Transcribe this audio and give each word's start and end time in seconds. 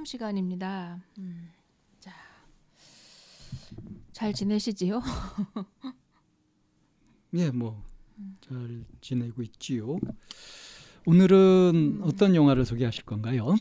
공감 0.00 0.04
시간입니다. 0.06 0.98
음, 1.18 1.50
자, 2.00 2.10
잘 4.12 4.32
지내시지요? 4.32 5.02
예, 7.34 7.50
뭐 7.50 7.82
잘 8.40 8.86
지내고 9.02 9.42
있지요. 9.42 9.98
오늘은 11.06 12.00
어떤 12.02 12.34
영화를 12.34 12.64
소개하실 12.64 13.04
건가요? 13.04 13.54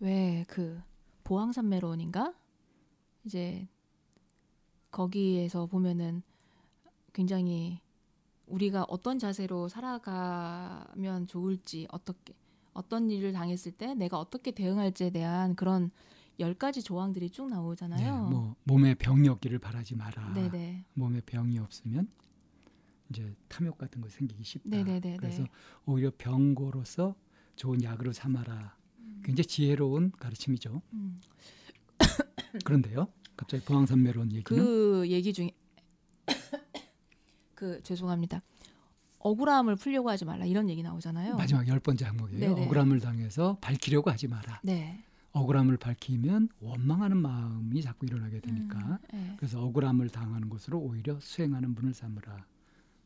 왜 0.00 0.46
그 0.48 0.80
보항산메론인가? 1.24 2.32
이제 3.24 3.68
거기에서 4.90 5.66
보면은 5.66 6.22
굉장히 7.12 7.80
우리가 8.46 8.86
어떤 8.88 9.18
자세로 9.18 9.68
살아가면 9.68 11.26
좋을지 11.26 11.86
어떻게 11.90 12.32
어떤 12.78 13.10
일을 13.10 13.32
당했을 13.32 13.72
때 13.72 13.92
내가 13.94 14.20
어떻게 14.20 14.52
대응할지에 14.52 15.10
대한 15.10 15.56
그런 15.56 15.90
열 16.38 16.54
가지 16.54 16.80
조항들이 16.80 17.28
쭉 17.30 17.48
나오잖아요. 17.48 18.24
네, 18.24 18.30
뭐 18.30 18.54
몸에 18.62 18.94
병이 18.94 19.28
없기를 19.28 19.58
바라지 19.58 19.96
마라. 19.96 20.32
네네. 20.32 20.84
몸에 20.94 21.20
병이 21.22 21.58
없으면 21.58 22.08
이제 23.10 23.34
탐욕 23.48 23.76
같은 23.78 24.00
거 24.00 24.08
생기기 24.08 24.44
쉽다. 24.44 24.68
네네네네. 24.68 25.16
그래서 25.16 25.44
오히려 25.86 26.12
병고로서 26.16 27.16
좋은 27.56 27.82
약으로 27.82 28.12
삼아라. 28.12 28.76
굉장히 29.24 29.48
지혜로운 29.48 30.12
가르침이죠. 30.12 30.80
음. 30.92 31.20
그런데요, 32.64 33.08
갑자기 33.36 33.64
보항산메론 33.64 34.32
얘기는 34.32 34.44
그 34.44 35.04
얘기 35.08 35.32
중에 35.32 35.50
그 37.56 37.82
죄송합니다. 37.82 38.40
억울함을 39.20 39.76
풀려고 39.76 40.10
하지 40.10 40.24
말라 40.24 40.44
이런 40.44 40.68
얘기 40.70 40.82
나오잖아요. 40.82 41.36
마지막 41.36 41.66
열 41.68 41.80
번째 41.80 42.04
항목이에요. 42.06 42.40
네네. 42.54 42.66
억울함을 42.66 43.00
당해서 43.00 43.58
밝히려고 43.60 44.10
하지 44.10 44.28
마라. 44.28 44.60
네. 44.62 45.02
억울함을 45.32 45.76
밝히면 45.76 46.48
원망하는 46.60 47.16
마음이 47.16 47.82
자꾸 47.82 48.06
일어나게 48.06 48.40
되니까 48.40 48.78
음, 48.78 48.98
네. 49.12 49.34
그래서 49.36 49.62
억울함을 49.62 50.08
당하는 50.08 50.48
것으로 50.48 50.78
오히려 50.78 51.18
수행하는 51.20 51.74
분을 51.74 51.94
삼으라고 51.94 52.44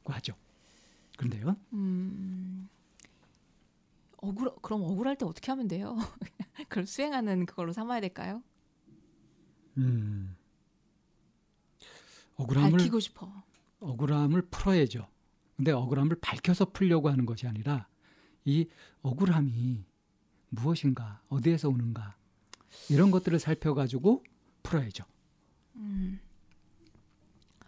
하죠. 0.07 0.35
그런데요, 1.17 1.57
음, 1.75 2.69
억울 4.19 4.51
그럼 4.63 4.83
억울할 4.83 5.17
때 5.17 5.27
어떻게 5.27 5.51
하면 5.53 5.69
돼요? 5.69 5.97
그걸 6.69 6.87
수행하는 6.87 7.45
그걸로 7.45 7.73
삼아야 7.73 8.01
될까요? 8.01 8.43
음, 9.77 10.35
억울함을 12.37 12.71
밝히고 12.73 13.01
싶어. 13.01 13.31
억울함을 13.81 14.43
풀어야죠. 14.43 15.07
근데 15.63 15.71
억울함을 15.71 16.17
밝혀서 16.21 16.73
풀려고 16.73 17.09
하는 17.09 17.25
것이 17.25 17.47
아니라 17.47 17.87
이 18.45 18.67
억울함이 19.03 19.85
무엇인가, 20.49 21.23
어디에서 21.29 21.69
오는가 21.69 22.17
이런 22.91 23.13
것들을 23.13 23.39
살펴가지고 23.39 24.25
풀어야죠. 24.65 25.05
음, 25.77 26.19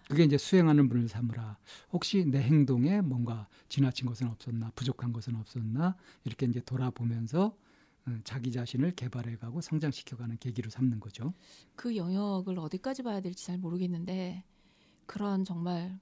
그게 0.09 0.25
이제 0.25 0.36
수행하는 0.36 0.89
분을 0.89 1.06
삼으라. 1.06 1.56
혹시 1.92 2.25
내 2.25 2.42
행동에 2.42 3.01
뭔가 3.01 3.47
지나친 3.69 4.08
것은 4.08 4.27
없었나, 4.27 4.73
부족한 4.75 5.12
것은 5.12 5.36
없었나 5.36 5.97
이렇게 6.25 6.47
이제 6.47 6.61
돌아보면서 6.62 7.56
어, 8.06 8.19
자기 8.25 8.51
자신을 8.51 8.97
개발해가고 8.97 9.61
성장시켜가는 9.61 10.39
계기로 10.41 10.68
삼는 10.68 10.98
거죠. 10.98 11.33
그 11.77 11.95
영역을 11.95 12.58
어디까지 12.58 13.05
봐야 13.05 13.20
될지 13.20 13.47
잘 13.47 13.57
모르겠는데 13.57 14.42
그런 15.07 15.45
정말 15.45 16.01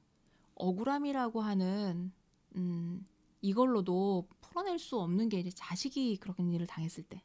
억울함이라고 0.55 1.41
하는 1.41 2.13
음, 2.57 3.07
이걸로도 3.41 4.29
풀어낼 4.41 4.79
수 4.79 4.99
없는 4.99 5.29
게 5.29 5.41
이제 5.41 5.51
자식이 5.55 6.19
그런 6.19 6.53
일을 6.53 6.67
당했을 6.67 7.05
때 7.05 7.23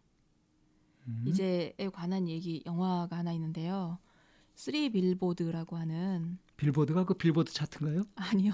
음. 1.08 1.24
이제에 1.28 1.74
관한 1.94 2.28
얘기 2.28 2.64
영화가 2.66 3.18
하나 3.18 3.32
있는데요. 3.34 4.00
쓰리 4.56 4.90
빌보드라고 4.92 5.78
하는 5.78 6.40
billboard가 6.58 7.06
그 7.06 7.14
빌보드 7.14 7.54
차트인가요? 7.54 8.04
아니요. 8.16 8.54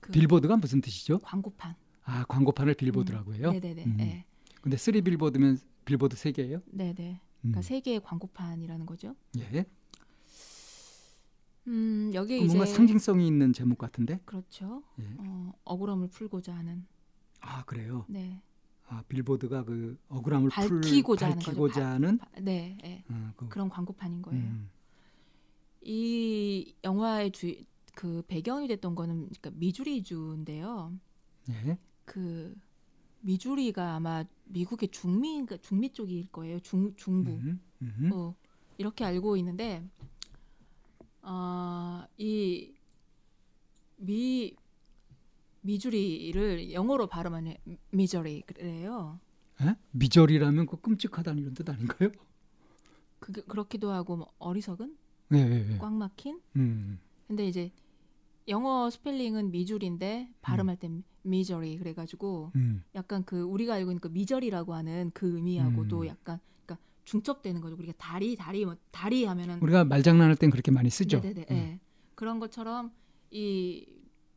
그 0.00 0.12
billboard가 0.12 0.56
무슨 0.56 0.80
뜻이죠? 0.80 1.18
광고판. 1.18 1.74
아 2.04 2.24
광고판을 2.24 2.74
billboard라고 2.74 3.34
해요. 3.34 3.52
네네네. 3.52 3.84
음. 3.84 3.96
네. 3.96 4.26
근데 4.60 4.76
쓰리 4.76 5.02
빌보드면 5.02 5.58
빌보드 5.84 6.16
세 6.16 6.30
개예요? 6.32 6.62
네네. 6.66 7.12
음. 7.12 7.20
그러니까 7.40 7.62
세 7.62 7.80
개의 7.80 8.00
광고판이라는 8.00 8.86
거죠. 8.86 9.16
예. 9.38 9.64
음 11.68 12.10
여기에 12.12 12.38
그 12.40 12.44
이제 12.44 12.56
뭔가 12.56 12.72
상징성이 12.72 13.26
있는 13.26 13.52
제목 13.52 13.78
같은데. 13.78 14.20
그렇죠. 14.24 14.82
예. 14.98 15.04
어, 15.18 15.52
억울함을 15.64 16.08
풀고자 16.08 16.54
하는. 16.54 16.84
아 17.40 17.64
그래요. 17.64 18.04
네. 18.08 18.40
아 18.88 19.02
billboard가 19.08 19.64
그 19.64 19.96
억울함을 20.08 20.50
풀- 20.50 20.80
밝히고자 20.80 21.26
하는 21.26 21.36
거죠. 21.38 21.46
밝히고자 21.50 21.90
하는 21.90 22.18
바- 22.18 22.26
네. 22.40 22.76
네. 22.82 23.04
어, 23.08 23.32
그, 23.36 23.48
그런 23.48 23.68
광고판인 23.68 24.22
거예요. 24.22 24.42
음, 24.42 24.70
이 25.82 26.74
영화의 26.84 27.30
주 27.32 27.54
그 27.94 28.22
배경이 28.26 28.68
됐던 28.68 28.94
거는 28.94 29.28
그러니까 29.28 29.50
미주리주인데요. 29.56 30.94
예. 31.50 31.78
그 32.06 32.54
미주리가 33.20 33.96
아마 33.96 34.24
미국의 34.46 34.88
중미 34.90 35.44
중미 35.60 35.92
쪽일 35.92 36.26
거예요. 36.32 36.58
중 36.60 36.94
중부. 36.96 37.30
음, 37.32 37.60
음. 37.82 38.10
어, 38.14 38.34
이렇게 38.78 39.04
알고 39.04 39.36
있는데 39.36 39.86
어, 41.22 42.04
이 42.18 42.72
미 44.02 44.54
미주리를 45.60 46.72
영어로 46.72 47.06
발음하면 47.06 47.54
미저리 47.92 48.42
그래요. 48.42 49.20
예? 49.62 49.76
미절이라면 49.92 50.66
그 50.66 50.80
끔찍하다는 50.80 51.40
이런 51.42 51.54
뜻 51.54 51.68
아닌가요? 51.68 52.10
그 53.20 53.30
그렇기도 53.44 53.92
하고 53.92 54.16
뭐 54.16 54.32
어리석은 54.40 54.96
네, 55.28 55.48
네, 55.48 55.64
네. 55.64 55.78
꽉 55.78 55.92
막힌. 55.92 56.40
음, 56.56 56.98
근데 57.28 57.46
이제 57.46 57.70
영어 58.48 58.90
스펠링은 58.90 59.52
미줄인데 59.52 60.28
발음할 60.42 60.76
땐 60.78 61.04
미저리 61.22 61.78
그래가지고 61.78 62.50
음, 62.56 62.82
약간 62.96 63.24
그 63.24 63.40
우리가 63.42 63.74
알고 63.74 63.92
있는 63.92 64.00
그 64.00 64.08
미저리라고 64.08 64.74
하는 64.74 65.12
그 65.14 65.36
의미하고도 65.36 66.00
음. 66.00 66.06
약간 66.08 66.40
중첩되는 67.04 67.60
거죠. 67.60 67.76
우리가 67.76 67.92
다리 67.96 68.36
다리 68.36 68.64
뭐 68.64 68.76
다리 68.90 69.24
하면은 69.24 69.60
우리가 69.60 69.84
말장난할 69.84 70.36
땐 70.36 70.50
그렇게 70.50 70.70
많이 70.70 70.90
쓰죠. 70.90 71.20
네네네. 71.20 71.46
음. 71.50 71.56
예. 71.56 71.80
그런 72.14 72.38
것처럼 72.38 72.92
이 73.30 73.86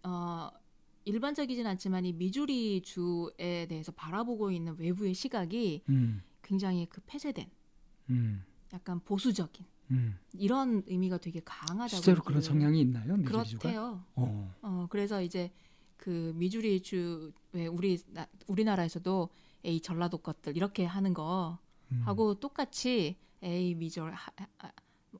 어, 0.03 0.49
일반적이진 1.05 1.67
않지만 1.67 2.05
이 2.05 2.13
미주리 2.13 2.81
주에 2.81 3.67
대해서 3.67 3.91
바라보고 3.91 4.51
있는 4.51 4.75
외부의 4.77 5.13
시각이 5.13 5.83
음, 5.89 6.23
굉장히 6.41 6.87
그 6.87 7.01
폐쇄된 7.05 7.49
음, 8.09 8.43
약간 8.73 8.99
보수적인 8.99 9.65
음. 9.91 10.17
이런 10.33 10.83
의미가 10.87 11.19
되게 11.19 11.41
강하다고 11.45 11.87
실제로 11.87 12.23
그런 12.23 12.41
성향이 12.41 12.81
있나요? 12.81 13.17
미주리주가? 13.17 13.61
그렇대요. 13.61 14.03
어, 14.15 14.55
어 14.61 14.87
그래서 14.89 15.21
이제 15.21 15.51
그 15.97 16.33
미주리 16.35 16.81
주왜 16.81 17.67
우리 17.67 17.99
나, 18.07 18.27
우리나라에서도 18.47 19.29
에이 19.63 19.81
전라도 19.81 20.19
것들 20.19 20.57
이렇게 20.57 20.85
하는 20.85 21.13
거 21.13 21.59
음. 21.61 21.64
하고 22.03 22.35
똑같이 22.35 23.17
에이 23.41 23.75
미절 23.75 24.13
하, 24.13 24.31
하, 24.57 24.71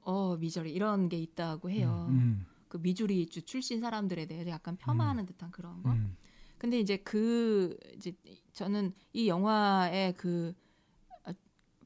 어 0.02 0.36
미절이 0.38 0.72
이런 0.72 1.10
게 1.10 1.18
있다고 1.20 1.70
해요. 1.70 2.08
음, 2.10 2.46
그 2.68 2.78
미주리 2.78 3.28
주 3.28 3.42
출신 3.44 3.80
사람들에 3.80 4.26
대해서 4.26 4.50
약간 4.50 4.78
폄하하는 4.78 5.26
듯한 5.26 5.52
그런 5.52 5.76
음, 5.78 5.84
거. 5.84 5.92
음, 5.92 6.18
근데 6.58 6.80
이제 6.80 6.98
그 6.98 7.78
이제 7.96 8.14
저는 8.54 8.94
이 9.14 9.28
영화의 9.28 10.14
그 10.14 10.54
어, 11.24 11.32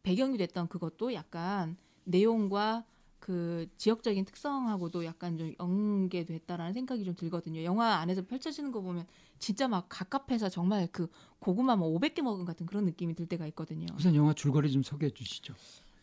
배경이 0.04 0.38
됐던 0.38 0.68
그것도 0.68 1.14
약간 1.14 1.78
내용과 2.06 2.86
그 3.20 3.68
지역적인 3.78 4.26
특성하고도 4.26 5.06
약간 5.06 5.38
좀 5.38 5.54
연계됐다라는 5.60 6.74
생각이 6.74 7.04
좀 7.04 7.16
들거든요. 7.16 7.64
영화 7.64 7.96
안에서 7.96 8.26
펼쳐지는 8.26 8.72
거 8.72 8.82
보면 8.82 9.06
진짜 9.38 9.68
막 9.68 9.88
갑갑해서 9.90 10.50
정말 10.50 10.88
그 10.92 11.08
고구마 11.40 11.76
뭐 11.76 11.90
500개 12.00 12.22
먹은 12.22 12.46
같은 12.46 12.66
그런 12.66 12.86
느낌이 12.86 13.16
들 13.16 13.28
때가 13.28 13.46
있거든요. 13.48 13.88
우선 13.96 14.16
영화 14.16 14.34
줄거리 14.34 14.72
좀 14.72 14.84
소개해 14.84 15.12
주시죠. 15.12 15.54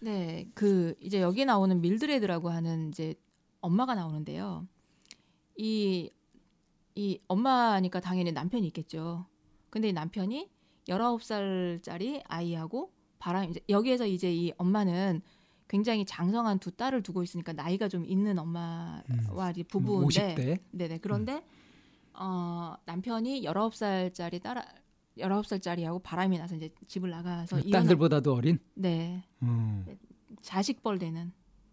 네, 0.00 0.48
그 0.54 0.94
이제 1.00 1.20
여기 1.20 1.44
나오는 1.44 1.80
밀드레드라고 1.80 2.50
하는 2.50 2.90
이제 2.90 3.14
엄마가 3.60 3.94
나오는데요. 3.94 4.66
이, 5.56 6.10
이 6.94 7.20
엄마니까 7.28 8.00
당연히 8.00 8.32
남편이 8.32 8.66
있겠죠. 8.68 9.26
근데 9.70 9.88
이 9.88 9.92
남편이 9.92 10.50
19살짜리 10.88 12.22
아이하고 12.26 12.92
바람, 13.18 13.50
이제 13.50 13.60
여기에서 13.68 14.06
이제 14.06 14.32
이 14.32 14.52
엄마는 14.58 15.22
굉장히 15.68 16.04
장성한 16.04 16.58
두 16.60 16.70
딸을 16.70 17.02
두고 17.02 17.22
있으니까 17.22 17.52
나이가 17.52 17.88
좀 17.88 18.04
있는 18.04 18.38
엄마와 18.38 19.50
이제 19.50 19.62
부부인데. 19.64 20.34
50대. 20.34 20.60
네네. 20.70 20.98
그런데, 20.98 21.44
어, 22.14 22.74
남편이 22.84 23.42
19살짜리 23.42 24.40
딸, 24.42 24.64
19살짜리하고 25.18 26.02
바람이 26.02 26.38
나서 26.38 26.54
이제 26.56 26.70
집을 26.86 27.10
나가서 27.10 27.58
이혼을- 27.58 27.72
딸들보다도 27.72 28.34
어린 28.34 28.58
네. 28.74 29.24
음, 29.42 29.84
자식뻘 30.42 30.98
되는 30.98 31.32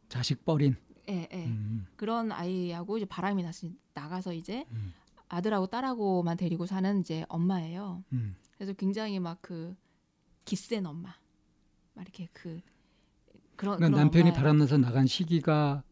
자식 0.10 0.44
뻘인. 0.46 0.76
예, 1.10 1.28
예. 1.32 1.46
음, 1.48 1.86
그런 1.98 2.32
아이하고 2.32 2.98
이제 2.98 3.06
바람이 3.06 3.44
나서 3.44 3.68
나가서 3.94 4.34
이제 4.34 4.66
음. 4.72 4.94
아들하고 5.28 5.68
딸하고만 5.68 6.38
데리고 6.38 6.66
사는 6.66 7.00
이제 7.02 7.26
엄마예요. 7.28 8.04
음, 8.14 8.36
그래서 8.56 8.74
굉장히 8.74 9.20
막 9.20 9.40
그 9.42 9.76
기센 10.46 10.86
엄마. 10.86 11.14
막 11.94 12.02
이렇게 12.04 12.28
그 12.34 12.60
그런, 13.56 13.78
그러니까 13.78 14.00
남편이 14.02 14.22
엄마예요. 14.30 14.34
바람나서 14.36 14.78
나간 14.78 15.06
시기가 15.08 15.84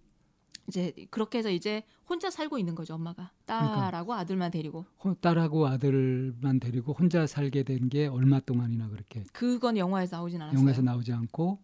이제 0.68 0.94
그렇게 1.10 1.40
해서 1.40 1.50
이제 1.50 1.84
혼자 2.08 2.30
살고 2.30 2.58
있는 2.58 2.76
거죠 2.76 2.94
엄마가 2.96 3.32
그러니까. 3.46 3.76
딸하고 3.82 4.14
아들만 4.14 4.52
데리고 4.52 4.86
호- 5.04 5.14
딸하고 5.16 5.68
아들만 5.68 6.60
데리고 6.60 6.94
혼자 6.94 7.26
살게 7.28 7.64
된 7.64 7.90
게 7.90 8.08
얼마 8.08 8.40
동안이나 8.40 8.88
그렇게 8.90 9.24
그건 9.34 9.76
영화에서 9.78 10.18
나오진 10.18 10.42
않았어요. 10.42 10.60
영화에서 10.60 10.82
나오지 10.82 11.12
않고 11.14 11.60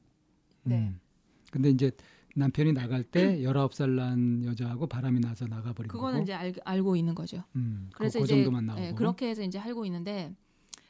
네. 0.64 0.76
음. 0.90 1.00
근데 1.52 1.70
이제 1.70 1.92
남편이 2.36 2.74
나갈 2.74 3.04
때 3.04 3.40
19살 3.40 3.90
난 3.92 4.44
여자하고 4.46 4.88
바람이 4.88 5.20
나서 5.22 5.48
나가버린 5.48 5.88
그거는 5.88 6.14
거고 6.16 6.24
이제 6.24 6.34
알, 6.34 6.54
알고 6.66 6.96
있는 6.96 7.16
거죠. 7.16 7.44
음, 7.56 7.88
그- 7.94 8.00
그래서 8.00 8.20
그 8.20 8.26
이제 8.26 8.48
나오고 8.50 8.82
예, 8.84 8.92
그렇게 8.94 9.30
해서 9.30 9.42
이제 9.44 9.58
알고 9.58 9.86
있는데 9.86 10.36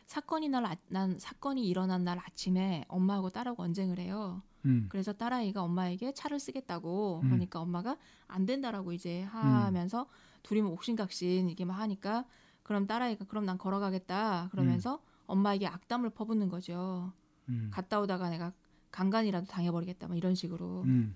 사건이 0.07 0.49
날, 0.49 0.65
아- 0.65 0.75
난 0.89 1.17
사건이 1.19 1.67
일어난 1.67 2.03
날 2.03 2.17
아침에 2.19 2.83
엄마하고 2.87 3.29
딸하고 3.29 3.63
언쟁을 3.63 3.99
해요. 3.99 4.41
음, 4.67 4.85
그래서 4.89 5.13
딸아이가 5.13 5.63
엄마에게 5.63 6.13
차를 6.13 6.39
쓰겠다고 6.39 7.21
음. 7.23 7.29
그러니까 7.29 7.59
엄마가 7.59 7.97
안 8.27 8.45
된다라고 8.45 8.93
이제 8.93 9.23
하면서 9.23 10.07
둘이 10.43 10.61
뭐 10.61 10.71
옥신각신 10.73 11.49
이게 11.49 11.65
막 11.65 11.73
하니까 11.79 12.25
그럼 12.63 12.85
딸아이가 12.85 13.25
그럼 13.25 13.45
난 13.45 13.57
걸어가겠다 13.57 14.49
그러면서 14.51 15.01
엄마에게 15.25 15.67
악담을 15.67 16.09
퍼붓는 16.11 16.49
거죠. 16.49 17.11
음, 17.49 17.69
갔다 17.73 17.99
오다가 17.99 18.29
내가 18.29 18.53
강간이라도 18.91 19.47
당해버리겠다 19.47 20.07
막 20.07 20.17
이런 20.17 20.35
식으로. 20.35 20.83
음, 20.83 21.15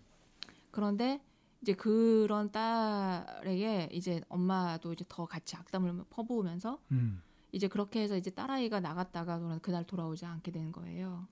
그런데 0.71 1.21
이제 1.61 1.73
그런 1.73 2.51
딸에게 2.51 3.89
이제 3.91 4.21
엄마도 4.29 4.93
이제 4.93 5.05
더 5.07 5.25
같이 5.25 5.55
악담을 5.55 6.05
퍼부으면서 6.09 6.79
음. 6.91 7.21
이제 7.51 7.67
그렇게 7.67 8.01
해서 8.01 8.17
이제 8.17 8.29
딸아이가 8.31 8.79
나갔다가 8.79 9.59
그날 9.61 9.85
돌아오지 9.85 10.25
않게 10.25 10.51
되는 10.51 10.71
거예요. 10.71 11.27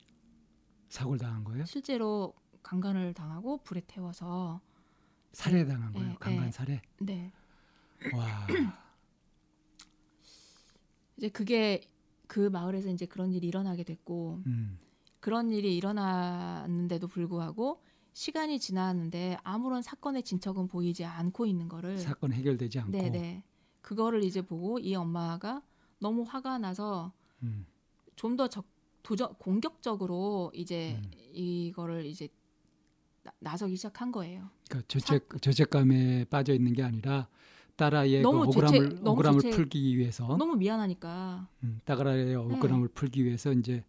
사고를 0.89 1.19
당한 1.19 1.43
거예요? 1.43 1.65
실제로 1.65 2.33
강간을 2.63 3.13
당하고 3.13 3.57
불에 3.63 3.81
태워서 3.87 4.59
살해당한 5.31 5.93
예, 5.95 5.99
거예요? 5.99 6.11
예. 6.11 6.15
강간 6.19 6.51
살해? 6.51 6.81
네 6.99 7.31
와, 8.13 8.47
이제 11.17 11.29
그게 11.29 11.81
그 12.27 12.49
마을에서 12.49 12.89
이제 12.89 13.05
그런 13.05 13.33
일이 13.33 13.47
일어나게 13.47 13.83
됐고 13.83 14.41
음, 14.45 14.79
그런 15.19 15.51
일이 15.51 15.75
일어났는데도 15.75 17.07
불구하고 17.07 17.81
시간이 18.13 18.59
지났는데 18.59 19.37
아무런 19.43 19.81
사건의 19.81 20.23
진척은 20.23 20.67
보이지 20.67 21.05
않고 21.05 21.45
있는 21.45 21.67
거를 21.67 21.97
사건 21.97 22.33
해결되지 22.33 22.79
않고 22.79 22.91
네네 22.91 23.43
그거를 23.81 24.23
이제 24.23 24.41
보고 24.41 24.79
이 24.79 24.95
엄마가 24.95 25.61
너무 25.99 26.23
화가 26.23 26.57
나서 26.57 27.13
음, 27.43 27.65
좀더 28.15 28.47
도전 29.03 29.33
공격적으로 29.35 30.51
이제 30.53 30.99
음. 31.03 31.11
이거를 31.33 32.05
이제 32.05 32.27
나, 33.23 33.31
나서기 33.39 33.75
시작한 33.75 34.11
거예요. 34.11 34.49
그러니까 34.67 34.87
죄책 34.87 35.27
죄책감에 35.41 36.25
빠져 36.25 36.53
있는 36.53 36.73
게 36.73 36.83
아니라 36.83 37.27
딸아이의 37.75 38.23
그 38.23 38.27
억울함을 38.29 38.89
죄책- 38.89 39.07
억울함을 39.07 39.41
죄책- 39.41 39.55
풀기 39.55 39.97
위해서 39.97 40.35
너무 40.37 40.55
미안하니까. 40.55 41.47
음, 41.63 41.79
딸아이의 41.85 42.35
억울함을 42.35 42.89
풀기 42.89 43.23
위해서 43.25 43.51
이제 43.53 43.83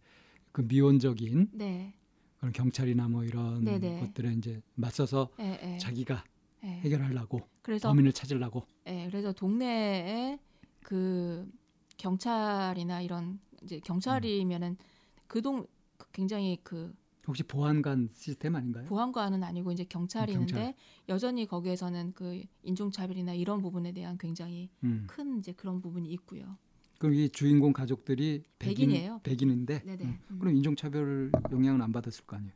그 0.51 0.61
미온적인 0.61 1.49
네. 1.53 1.93
그런 2.37 2.53
경찰이나 2.53 3.07
뭐 3.07 3.23
이런 3.23 3.63
네네. 3.63 3.99
것들에 3.99 4.33
이제 4.33 4.61
맞서서 4.75 5.29
예, 5.39 5.59
예. 5.73 5.77
자기가 5.77 6.23
예. 6.63 6.67
해결하려고 6.67 7.41
그래서 7.61 7.89
범인을 7.89 8.13
찾으려고 8.13 8.65
예, 8.87 9.07
그래서 9.07 9.31
동네에 9.33 10.39
그 10.81 11.49
경찰이나 11.97 13.01
이런 13.01 13.39
이제 13.61 13.79
경찰이면은 13.79 14.77
그동 15.31 15.65
굉장히 16.11 16.59
그 16.61 16.93
혹시 17.25 17.41
보안관 17.43 18.09
시스템 18.13 18.57
아닌가요? 18.57 18.85
보안관은 18.87 19.43
아니고 19.43 19.71
이제 19.71 19.85
경찰이 19.85 20.33
있는데 20.33 20.53
경찰. 20.53 20.73
여전히 21.07 21.45
거기에서는 21.47 22.11
그 22.13 22.43
인종차별이나 22.63 23.33
이런 23.33 23.61
부분에 23.61 23.93
대한 23.93 24.17
굉장히 24.17 24.69
음. 24.83 25.05
큰 25.07 25.39
이제 25.39 25.53
그런 25.53 25.79
부분이 25.79 26.11
있고요. 26.11 26.57
그럼 26.99 27.13
이 27.15 27.29
주인공 27.29 27.71
가족들이 27.71 28.43
백인, 28.59 28.89
백인이에요. 28.89 29.21
백인인데. 29.23 29.83
음. 29.85 30.19
음. 30.31 30.39
그럼 30.39 30.53
인종차별 30.57 31.31
영향은 31.49 31.81
안 31.81 31.93
받았을 31.93 32.25
거 32.25 32.35
아니에요? 32.35 32.51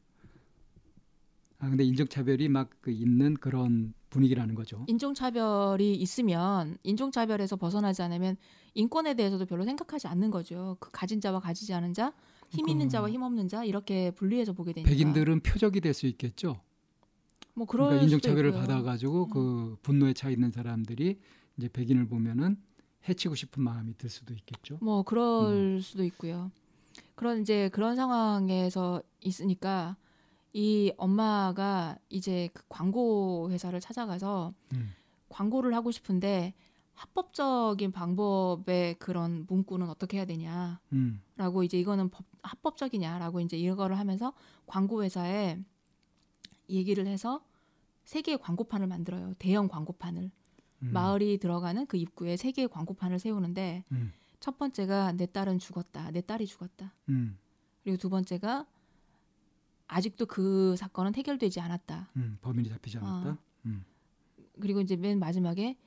아 1.60 1.70
근데 1.70 1.86
인종차별이 1.86 2.50
막 2.50 2.70
그 2.82 2.92
있는 2.92 3.36
그런 3.36 3.94
분위기라는 4.10 4.54
거죠. 4.54 4.84
인종차별이 4.88 5.96
있으면 5.96 6.78
인종차별에서 6.84 7.56
벗어나지 7.56 8.02
않으면 8.02 8.36
인권에 8.74 9.14
대해서도 9.14 9.46
별로 9.46 9.64
생각하지 9.64 10.08
않는 10.08 10.30
거죠. 10.30 10.76
그 10.80 10.90
가진 10.92 11.22
자와 11.22 11.40
가지지 11.40 11.74
않은 11.74 11.94
자, 11.94 12.14
힘 12.50 12.70
있는 12.70 12.86
그 12.88 12.92
자와 12.92 13.10
힘 13.10 13.22
없는 13.24 13.48
자 13.48 13.64
이렇게 13.64 14.12
분리해서 14.12 14.54
보게 14.54 14.74
되니까. 14.74 14.90
백인들은 14.90 15.40
표적이 15.42 15.82
될 15.82 15.94
수 15.94 16.08
있겠죠. 16.08 16.62
뭐 17.54 17.66
그럴 17.66 17.88
그러니까 17.88 18.04
인종차별을. 18.06 18.52
음. 18.52 18.60
받아가지고 18.60 19.28
그 19.30 19.78
분노에 19.82 20.14
차 20.14 20.30
있는 20.30 20.52
사람들이 20.52 21.20
이제 21.58 21.70
백인을 21.70 22.08
보면은 22.08 22.58
해치고 23.08 23.36
싶은 23.36 23.64
마음이 23.64 23.98
들 23.98 24.10
수도 24.10 24.34
있겠죠. 24.34 24.78
뭐 24.82 25.00
음. 25.00 25.04
그럴 25.06 25.82
수도 25.82 26.04
있고요. 26.04 26.52
그런 27.16 27.42
이제 27.42 27.70
그런 27.70 27.96
상황에서 27.96 29.02
있으니까 29.22 29.96
이 30.52 30.92
엄마가 30.98 31.98
이제 32.10 32.50
그 32.54 32.64
광고 32.68 33.50
회사를 33.52 33.80
찾아가서 33.80 34.54
음. 34.74 34.92
광고를 35.30 35.74
하고 35.76 35.92
싶은데 35.92 36.54
합법적인 36.94 37.92
방법의 37.92 38.96
그런 39.00 39.46
문구는 39.50 39.90
어떻게 39.90 40.18
해야 40.18 40.26
되냐라고 40.26 40.80
음. 40.94 41.64
이제 41.64 41.78
이거는 41.80 42.10
법, 42.10 42.26
합법적이냐라고 42.46 43.40
이제 43.42 43.58
이거를 43.58 43.98
하면서 43.98 44.34
광고 44.66 45.04
회사에 45.04 45.60
얘기를 46.70 47.08
해서 47.08 47.44
세 48.04 48.22
개의 48.22 48.38
광고판을 48.38 48.88
만들어요. 48.88 49.34
대형 49.40 49.68
광고판을 49.68 50.32
음. 50.84 50.94
마을이 50.94 51.38
들어가는 51.38 51.86
그 51.88 51.98
입구에 51.98 52.38
세 52.38 52.52
개의 52.52 52.68
광고판을 52.68 53.20
세우는데 53.20 53.84
음. 53.92 54.14
첫 54.40 54.58
번째가 54.58 55.14
내 55.14 55.26
딸은 55.26 55.60
죽었다. 55.60 56.12
내 56.12 56.22
딸이 56.22 56.46
죽었다. 56.46 56.94
음. 57.10 57.38
그리고 57.84 57.98
두 57.98 58.10
번째가 58.10 58.66
아직도 59.88 60.26
그 60.26 60.76
사건은 60.76 61.16
해결되지 61.16 61.60
않았다. 61.60 62.10
음. 62.16 62.38
범인이 62.42 62.70
잡히지 62.70 62.98
않았다. 62.98 63.30
어. 63.32 63.38
음. 63.66 63.84
그리고 64.60 64.82
이제 64.82 64.96
맨 64.96 65.20
마지막에 65.20 65.78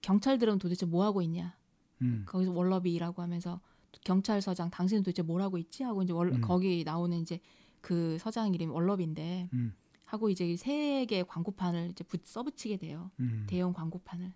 경찰들은 0.00 0.58
도대체 0.58 0.86
뭐 0.86 1.04
하고 1.04 1.22
있냐? 1.22 1.56
음. 2.02 2.24
거기서 2.26 2.52
월러비라고 2.52 3.22
하면서 3.22 3.60
경찰서장 4.04 4.70
당신은 4.70 5.02
도대체 5.02 5.22
뭘 5.22 5.42
하고 5.42 5.58
있지? 5.58 5.82
하고 5.82 6.02
이제 6.02 6.12
월, 6.12 6.32
음. 6.32 6.40
거기 6.40 6.82
나오는 6.84 7.16
이제 7.18 7.40
그 7.80 8.16
서장 8.18 8.54
이름이 8.54 8.72
월러비인데 8.72 9.50
음. 9.52 9.74
하고 10.04 10.28
이제 10.28 10.56
세 10.56 11.04
개의 11.06 11.24
광고판을 11.26 11.90
이제 11.90 12.04
붙, 12.04 12.26
써붙이게 12.26 12.76
돼요. 12.76 13.10
음. 13.20 13.46
대형 13.48 13.72
광고판을. 13.72 14.32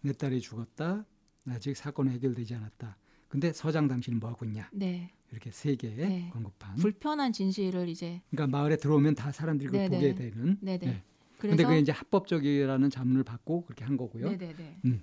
내 0.00 0.12
딸이 0.12 0.40
죽었다. 0.40 1.04
아직 1.48 1.76
사건은 1.76 2.12
해결되지 2.12 2.54
않았다. 2.54 2.96
근데 3.28 3.52
서장 3.52 3.88
당신은 3.88 4.20
뭐 4.20 4.30
하고 4.30 4.44
있냐? 4.46 4.70
네. 4.72 5.12
이렇게 5.30 5.50
세 5.50 5.76
개의 5.76 5.96
네. 5.96 6.30
광고판. 6.32 6.76
불편한 6.76 7.32
진실을 7.32 7.88
이제 7.88 8.22
그러니까 8.30 8.56
마을에 8.56 8.76
들어오면 8.76 9.14
다 9.14 9.30
사람들이 9.32 9.68
그걸 9.68 9.90
네네. 9.90 10.14
보게 10.14 10.30
되는. 10.30 10.58
네네. 10.60 10.78
네. 10.78 11.02
그래서 11.36 11.56
근데 11.56 11.64
그게 11.64 11.78
이제 11.78 11.92
합법적이라는 11.92 12.90
자문을 12.90 13.24
받고 13.24 13.64
그렇게 13.64 13.84
한 13.84 13.96
거고요. 13.96 14.30
네네네. 14.30 14.80
음. 14.86 15.02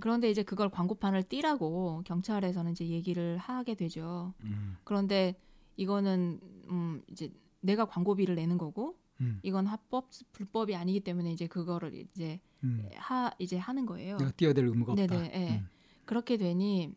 그런데 0.00 0.30
이제 0.30 0.42
그걸 0.42 0.68
광고판을 0.68 1.24
띄라고 1.24 2.02
경찰에서는 2.04 2.72
이제 2.72 2.86
얘기를 2.86 3.36
하게 3.38 3.74
되죠. 3.74 4.34
음. 4.44 4.76
그런데 4.84 5.36
이거는 5.76 6.40
음 6.70 7.02
이제 7.10 7.32
내가 7.60 7.84
광고비를 7.86 8.34
내는 8.34 8.58
거고 8.58 8.96
음. 9.20 9.38
이건 9.42 9.66
합법 9.66 10.10
불법이 10.32 10.74
아니기 10.74 11.00
때문에 11.00 11.32
이제 11.32 11.46
그거를 11.46 11.94
이제 11.94 12.40
음. 12.64 12.88
하 12.94 13.30
이제 13.38 13.56
하는 13.58 13.86
거예요. 13.86 14.16
내가 14.16 14.30
뛰어들 14.32 14.66
의무가 14.66 14.92
없다. 14.92 15.06
네네, 15.06 15.32
예. 15.34 15.58
음. 15.58 15.68
그렇게 16.04 16.36
되니 16.36 16.92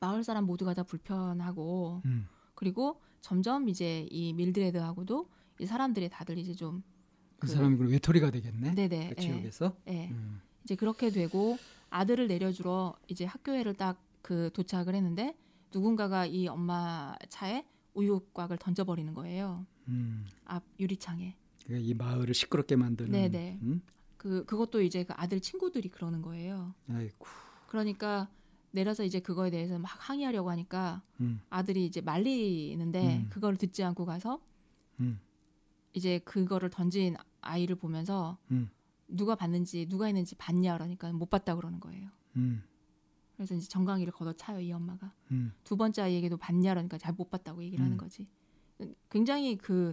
마을 0.00 0.24
사람 0.24 0.44
모두가 0.44 0.74
다 0.74 0.82
불편하고 0.82 2.02
음. 2.04 2.26
그리고 2.54 3.00
점점 3.20 3.68
이제 3.68 4.06
이 4.10 4.32
밀드레드하고도 4.32 5.28
이 5.60 5.66
사람들이 5.66 6.08
다들 6.08 6.38
이제 6.38 6.54
좀그 6.54 6.80
그- 7.40 7.46
사람이 7.48 7.76
그럼 7.76 7.92
외톨이가 7.92 8.30
되겠네. 8.30 8.74
네네 8.74 9.08
그 9.10 9.14
예, 9.18 9.20
지역에서. 9.20 9.76
예. 9.88 10.08
음. 10.10 10.40
이제 10.64 10.74
그렇게 10.74 11.10
되고 11.10 11.58
아들을 11.90 12.26
내려주러 12.28 12.96
이제 13.08 13.24
학교에를 13.24 13.74
딱 13.74 14.10
그 14.22 14.50
도착을 14.52 14.94
했는데 14.94 15.36
누군가가 15.72 16.26
이 16.26 16.46
엄마 16.48 17.14
차에 17.28 17.64
우유곽을 17.94 18.58
던져버리는 18.58 19.12
거예요 19.14 19.66
음. 19.88 20.26
앞 20.44 20.64
유리창에 20.78 21.36
그러니까 21.64 21.88
이 21.88 21.94
마을을 21.94 22.34
시끄럽게 22.34 22.76
만드는. 22.76 23.12
네네. 23.12 23.58
음? 23.62 23.82
그 24.16 24.44
그것도 24.44 24.82
이제 24.82 25.04
그 25.04 25.12
아들 25.16 25.40
친구들이 25.40 25.88
그러는 25.88 26.22
거예요 26.22 26.74
아이고. 26.88 27.26
그러니까 27.68 28.28
내려서 28.72 29.04
이제 29.04 29.20
그거에 29.20 29.50
대해서 29.50 29.78
막 29.78 29.88
항의하려고 29.88 30.50
하니까 30.50 31.02
음. 31.20 31.40
아들이 31.50 31.86
이제 31.86 32.00
말리는데 32.00 33.16
음. 33.18 33.26
그걸 33.30 33.56
듣지 33.56 33.82
않고 33.82 34.04
가서 34.04 34.40
음. 35.00 35.20
이제 35.92 36.18
그거를 36.20 36.70
던진 36.70 37.16
아이를 37.40 37.76
보면서 37.76 38.38
음. 38.50 38.70
누가 39.10 39.34
봤는지 39.34 39.86
누가 39.88 40.08
있는지 40.08 40.34
봤냐 40.36 40.74
그러니까 40.74 41.12
못 41.12 41.30
봤다 41.30 41.54
그러는 41.56 41.80
거예요. 41.80 42.08
음. 42.36 42.62
그래서 43.36 43.54
이제 43.54 43.68
정강이를 43.68 44.12
걷어차요 44.12 44.60
이 44.60 44.72
엄마가. 44.72 45.12
음. 45.30 45.52
두 45.64 45.76
번째 45.76 46.02
아이에게도 46.02 46.36
봤냐 46.36 46.70
그러니까 46.72 46.98
잘 46.98 47.14
못 47.14 47.30
봤다고 47.30 47.62
얘기를 47.62 47.84
하는 47.84 47.96
음. 47.96 47.98
거지. 47.98 48.26
굉장히 49.10 49.56
그 49.56 49.92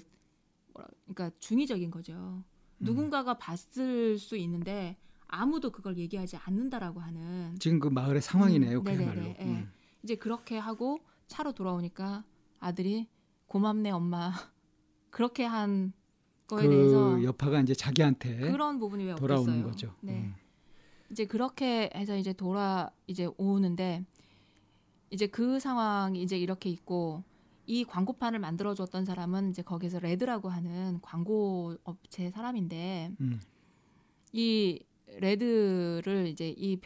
뭐라 0.73 0.87
그러니까 1.05 1.31
중의적인 1.39 1.91
거죠. 1.91 2.13
음. 2.13 2.43
누군가가 2.79 3.37
봤을 3.37 4.17
수 4.17 4.37
있는데 4.37 4.97
아무도 5.27 5.71
그걸 5.71 5.97
얘기하지 5.97 6.37
않는다라고 6.37 6.99
하는 7.01 7.55
지금 7.59 7.79
그 7.79 7.87
마을의 7.89 8.21
상황이네요. 8.21 8.79
음, 8.79 8.83
그야말로. 8.83 9.21
네네네, 9.21 9.37
예. 9.39 9.45
음. 9.45 9.71
이제 10.03 10.15
그렇게 10.15 10.57
하고 10.57 10.99
차로 11.27 11.53
돌아오니까 11.53 12.23
아들이 12.59 13.07
고맙네 13.47 13.91
엄마 13.91 14.31
그렇게 15.09 15.43
한 15.45 15.91
거에 16.47 16.67
대해서 16.67 17.15
그 17.15 17.23
여파가 17.23 17.59
이제 17.61 17.73
자기한테 17.73 18.51
그런 18.51 18.79
부분이 18.79 19.03
왜 19.05 19.15
돌아오는 19.15 19.63
없겠어요? 19.65 19.71
거죠. 19.71 19.95
네. 20.01 20.13
음. 20.21 20.35
이제 21.11 21.25
그렇게 21.25 21.89
해서 21.95 22.15
이제 22.17 22.33
돌아 22.33 22.89
이제 23.07 23.29
오는데 23.37 24.03
이제 25.09 25.27
그 25.27 25.59
상황이 25.59 26.21
이제 26.21 26.37
이렇게 26.37 26.69
있고 26.69 27.23
이 27.65 27.83
광고판을 27.83 28.39
만들어 28.39 28.73
줬던 28.73 29.05
사람은 29.05 29.49
이제 29.49 29.61
거기서 29.61 29.99
레드라고 29.99 30.49
하는 30.49 30.99
광고 31.01 31.75
업체 31.83 32.29
사람인데 32.31 33.11
음. 33.19 33.39
이 34.33 34.79
레드를 35.19 36.27
이제 36.27 36.53
이 36.57 36.79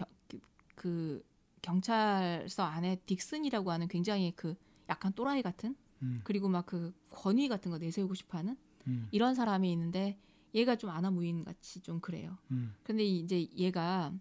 그 0.82 1.24
경찰서 1.62 2.64
안에 2.64 2.96
딕슨이라고 3.06 3.68
하는 3.68 3.88
굉장히 3.88 4.34
그 4.36 4.56
약간 4.90 5.14
또라이 5.14 5.44
같은 5.44 5.76
음. 6.02 6.22
그리고 6.24 6.50
막 6.50 6.66
그 6.66 6.92
권위 7.12 7.48
같은 7.48 7.70
거 7.70 7.78
내세우고 7.78 8.16
싶어하는 8.16 8.58
음. 8.88 9.08
이런 9.12 9.36
사람이 9.36 9.72
있는데 9.72 10.18
얘가 10.54 10.76
좀 10.76 10.90
아나무인 10.90 11.44
같이 11.44 11.82
좀 11.82 12.00
그래요. 12.00 12.38
음. 12.52 12.74
근데 12.84 13.04
이제 13.06 13.48
얘가 13.58 14.14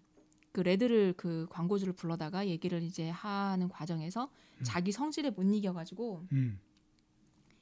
그 0.51 0.61
레드를 0.61 1.13
그 1.17 1.47
광고주를 1.49 1.93
불러다가 1.93 2.47
얘기를 2.47 2.81
이제 2.83 3.09
하는 3.09 3.69
과정에서 3.69 4.29
음. 4.59 4.63
자기 4.63 4.91
성질에 4.91 5.31
못 5.31 5.43
이겨가지고 5.43 6.27
음. 6.31 6.59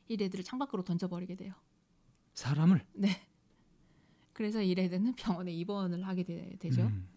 이 0.08 0.18
레드를 0.18 0.44
창밖으로 0.44 0.84
던져버리게 0.84 1.36
돼요. 1.36 1.54
사람을 2.34 2.84
네. 2.94 3.10
그래서 4.34 4.62
이 4.62 4.74
레드는 4.74 5.16
병원에 5.16 5.52
입원을 5.54 6.08
하게 6.08 6.24
되, 6.24 6.70
죠 6.70 6.84
음. 6.84 7.08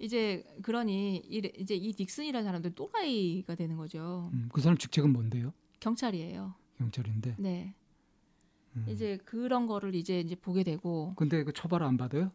이제 0.00 0.44
그러니 0.62 1.16
이, 1.18 1.40
레- 1.40 1.52
이제 1.56 1.74
이 1.74 1.92
딕슨이라는 1.92 2.42
사람도 2.44 2.70
또라이가 2.70 3.54
되는 3.54 3.76
거죠. 3.76 4.30
음. 4.34 4.48
그 4.52 4.60
사람 4.60 4.76
직책은 4.76 5.12
뭔데요? 5.12 5.52
경찰이에요. 5.80 6.54
경찰인데. 6.78 7.36
네. 7.38 7.74
음. 8.76 8.84
이제 8.88 9.18
그런 9.24 9.66
거를 9.66 9.94
이제 9.94 10.20
이제 10.20 10.34
보게 10.34 10.62
되고, 10.62 11.14
근데 11.16 11.44
그 11.44 11.52
처벌 11.52 11.82
안 11.82 11.96
받아요? 11.96 12.30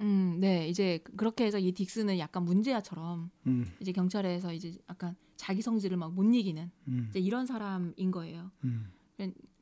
음, 0.00 0.36
네, 0.38 0.68
이제 0.68 1.00
그렇게 1.16 1.44
해서 1.44 1.58
이 1.58 1.72
딕슨은 1.72 2.18
약간 2.18 2.44
문제아처럼 2.44 3.30
음. 3.48 3.66
이제 3.80 3.90
경찰에서 3.92 4.52
이제 4.52 4.78
약간 4.88 5.16
자기 5.36 5.60
성질을 5.60 5.96
막 5.96 6.12
못 6.12 6.22
이기는 6.22 6.70
음. 6.88 7.06
이제 7.10 7.18
이런 7.18 7.46
사람인 7.46 8.10
거예요. 8.12 8.50
음. 8.64 8.92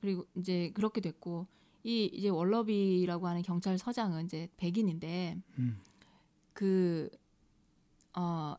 그리고 0.01 0.27
이제 0.37 0.71
그렇게 0.75 1.01
됐고 1.01 1.47
이 1.85 2.05
이제 2.13 2.29
월러비라고 2.29 3.27
하는 3.27 3.41
경찰서장은 3.43 4.27
이제 4.27 4.49
백인인데 4.59 5.39
음. 5.59 5.79
그어 6.53 7.09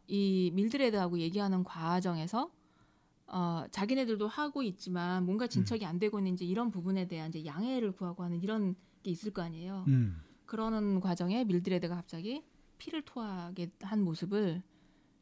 이 0.08 0.52
밀드레드하고 0.56 1.20
얘기하는 1.20 1.64
과정에서 1.64 2.50
어 3.28 3.66
자기네들도 3.72 4.28
하고 4.28 4.64
있지만 4.64 5.26
뭔가 5.26 5.48
진척이 5.48 5.86
안 5.86 6.00
되고 6.00 6.18
있는 6.20 6.34
이제 6.34 6.46
이런 6.46 6.72
부분에 6.72 7.08
대한 7.08 7.30
이제 7.30 7.46
양해를 7.46 7.92
구하고 7.92 8.24
하는 8.24 8.42
이런 8.42 8.76
게 9.04 9.12
있을 9.12 9.32
거 9.32 9.42
아니에요. 9.42 9.84
음. 9.88 10.22
그러는 10.46 11.00
과정에 11.02 11.44
밀드레드가 11.44 11.96
갑자기 11.96 12.44
피를 12.78 13.02
토하게 13.04 13.72
한 13.82 14.02
모습을 14.04 14.62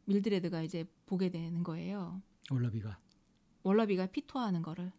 밀드레드가 0.05 0.61
이제 0.61 0.85
보게 1.07 1.29
되는 1.29 1.63
거예요. 1.63 2.21
올라비가. 2.51 2.99
월러비가 3.63 4.05
피 4.07 4.27
토하는 4.27 4.61
거를. 4.61 4.91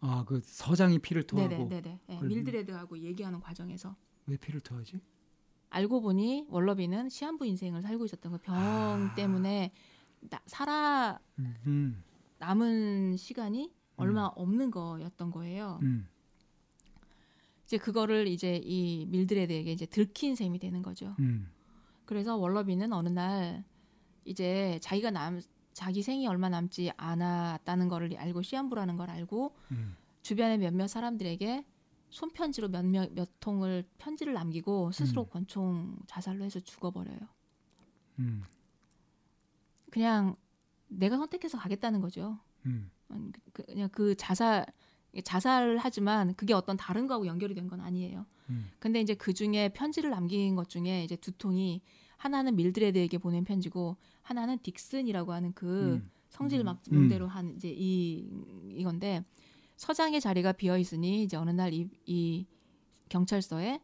아, 0.00 0.24
그 0.26 0.40
서장이 0.42 0.98
피를 1.00 1.24
토하고 1.26 1.48
네네네네. 1.48 1.82
네, 2.06 2.14
그걸- 2.14 2.28
밀드레드하고 2.28 2.98
얘기하는 3.00 3.40
과정에서 3.40 3.94
왜 4.26 4.36
피를 4.38 4.60
토하지? 4.60 4.98
알고 5.68 6.00
보니 6.00 6.46
월러비는 6.48 7.10
시한부 7.10 7.44
인생을 7.44 7.82
살고 7.82 8.06
있었던 8.06 8.32
거 8.32 8.38
병 8.38 8.54
아. 8.56 9.14
때문에 9.14 9.72
나, 10.30 10.40
살아 10.46 11.18
음. 11.38 12.02
남은 12.38 13.16
시간이 13.16 13.72
얼마 13.96 14.26
없는 14.26 14.70
거였던 14.70 15.30
거예요. 15.30 15.80
음. 15.82 16.08
이제 17.64 17.78
그거를 17.78 18.28
이제 18.28 18.60
이 18.62 19.06
밀드레드에게 19.06 19.72
이제 19.72 19.86
들킨 19.86 20.36
셈이 20.36 20.58
되는 20.58 20.82
거죠. 20.82 21.16
음. 21.18 21.50
그래서 22.04 22.36
월러비는 22.36 22.92
어느 22.92 23.08
날 23.08 23.64
이제 24.24 24.78
자기가 24.82 25.10
남 25.10 25.40
자기 25.72 26.02
생이 26.02 26.26
얼마 26.26 26.48
남지 26.48 26.92
않았다는 26.96 27.88
거를 27.88 28.16
알고 28.16 28.42
시한부라는 28.42 28.96
걸 28.96 29.10
알고 29.10 29.54
음. 29.72 29.96
주변의 30.22 30.58
몇몇 30.58 30.86
사람들에게 30.86 31.66
손편지로 32.10 32.68
몇몇 32.68 33.12
몇 33.12 33.28
통을 33.40 33.84
편지를 33.98 34.32
남기고 34.32 34.92
스스로 34.92 35.24
음. 35.24 35.28
권총 35.30 35.98
자살로 36.06 36.44
해서 36.44 36.60
죽어버려요. 36.60 37.18
음. 38.20 38.42
그냥 39.90 40.36
내가 40.88 41.16
선택해서 41.16 41.58
가겠다는 41.58 42.00
거죠. 42.00 42.38
음. 42.66 42.90
음, 43.10 43.32
그- 43.52 43.64
그냥 43.64 43.88
그 43.92 44.14
자살 44.16 44.66
자살을 45.24 45.78
하지만 45.78 46.34
그게 46.34 46.52
어떤 46.52 46.76
다른 46.76 47.06
거하고 47.06 47.26
연결이 47.26 47.54
된 47.54 47.68
건 47.68 47.80
아니에요. 47.80 48.26
음. 48.50 48.68
근데 48.78 49.00
이제 49.00 49.14
그 49.14 49.32
중에 49.32 49.70
편지를 49.70 50.10
남긴 50.10 50.54
것 50.56 50.68
중에 50.68 51.04
이제 51.04 51.16
두 51.16 51.32
통이 51.32 51.80
하나는 52.18 52.54
밀드레드에게 52.56 53.18
보낸 53.18 53.42
편지고 53.44 53.96
하나는 54.22 54.58
딕슨이라고 54.58 55.28
하는 55.28 55.52
그 55.54 55.94
음. 55.94 56.10
성질 56.28 56.64
막 56.64 56.82
음. 56.92 56.98
몬대로 56.98 57.26
한 57.28 57.54
이제 57.56 57.72
이 57.74 58.28
이건데 58.76 59.24
서장의 59.76 60.20
자리가 60.20 60.52
비어 60.52 60.76
있으니 60.76 61.22
이제 61.22 61.36
어느 61.38 61.50
날이 61.50 61.88
이 62.04 62.46
경찰서에 63.08 63.80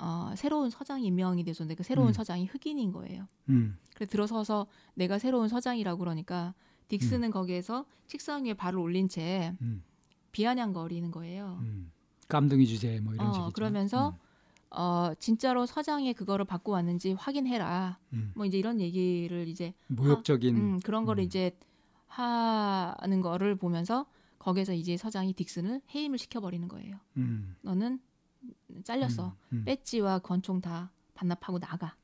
어, 0.00 0.32
새로운 0.36 0.70
서장이 0.70 1.06
임명이 1.06 1.44
돼서는데 1.44 1.76
그 1.76 1.82
새로운 1.84 2.08
음. 2.08 2.12
서장이 2.12 2.46
흑인인 2.46 2.90
거예요. 2.92 3.28
음. 3.48 3.76
그래 3.94 4.06
들어서서 4.06 4.66
내가 4.94 5.18
새로운 5.18 5.48
서장이라고 5.48 5.98
그러니까 5.98 6.54
딕스는 6.88 7.30
거기에서 7.32 7.86
책상 8.06 8.44
위에 8.44 8.54
발을 8.54 8.78
올린 8.78 9.08
채 9.08 9.56
음. 9.62 9.82
비아냥거리는 10.32 11.10
거예요. 11.10 11.58
음. 11.62 11.90
깜둥이 12.28 12.66
주제 12.66 13.00
뭐 13.00 13.14
이런 13.14 13.28
어, 13.28 13.32
식이죠. 13.32 13.52
그러면서 13.52 14.16
어 14.70 15.12
진짜로 15.18 15.66
서장이 15.66 16.12
그거를 16.14 16.44
받고 16.44 16.72
왔는지 16.72 17.12
확인해라. 17.12 17.98
음. 18.12 18.16
음. 18.18 18.32
뭐 18.34 18.44
이제 18.44 18.58
이런 18.58 18.80
얘기를 18.80 19.46
이제 19.48 19.72
모욕적인 19.86 20.56
음, 20.56 20.80
그런 20.80 21.04
거를 21.04 21.22
음. 21.22 21.26
이제 21.26 21.56
하는 22.06 23.20
거를 23.20 23.56
보면서 23.56 24.06
거기서 24.38 24.74
이제 24.74 24.96
서장이 24.96 25.32
딕슨을 25.34 25.80
해임을 25.94 26.18
시켜버리는 26.18 26.66
거예요. 26.68 26.98
음. 27.16 27.56
너는 27.62 28.00
잘렸어. 28.84 29.36
음. 29.52 29.58
음. 29.58 29.64
배지와 29.64 30.18
권총 30.18 30.60
다 30.60 30.90
반납하고 31.14 31.58
나가. 31.58 31.96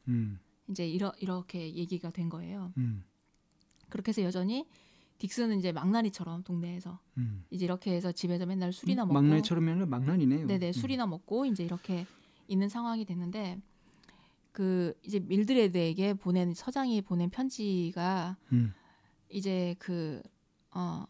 음. 0.71 0.73
이제 0.73 0.89
이러, 0.89 1.12
이렇게 1.19 1.75
얘기가 1.75 2.11
된 2.11 2.29
거예요. 2.29 2.73
음. 2.79 3.05
그렇게 3.89 4.11
해서 4.11 4.23
여전히 4.23 4.67
딕슨은 5.19 5.59
이제 5.59 5.73
망나니처럼 5.73 6.45
동네에서 6.45 6.99
음. 7.19 7.45
이제 7.50 7.65
이렇게 7.65 7.93
해서 7.93 8.12
집에서 8.12 8.47
맨날 8.47 8.73
술이나 8.73 9.03
먹고 9.05 9.15
막내처럼면 9.15 9.89
막난이네요. 9.91 10.47
네네 10.47 10.69
음. 10.69 10.73
술이나 10.73 11.07
먹고 11.07 11.45
이제 11.47 11.65
이렇게 11.65 12.07
있는 12.49 12.69
상황이 12.69 13.05
됐는데 13.05 13.61
그 14.53 14.95
이제 15.03 15.19
밀드레드에게 15.21 16.15
보낸 16.15 16.55
서장이 16.55 17.03
보낸 17.03 17.31
편지가 17.31 18.37
음. 18.53 18.73
이제 19.29 19.75
그 19.79 20.23
어 20.73 21.05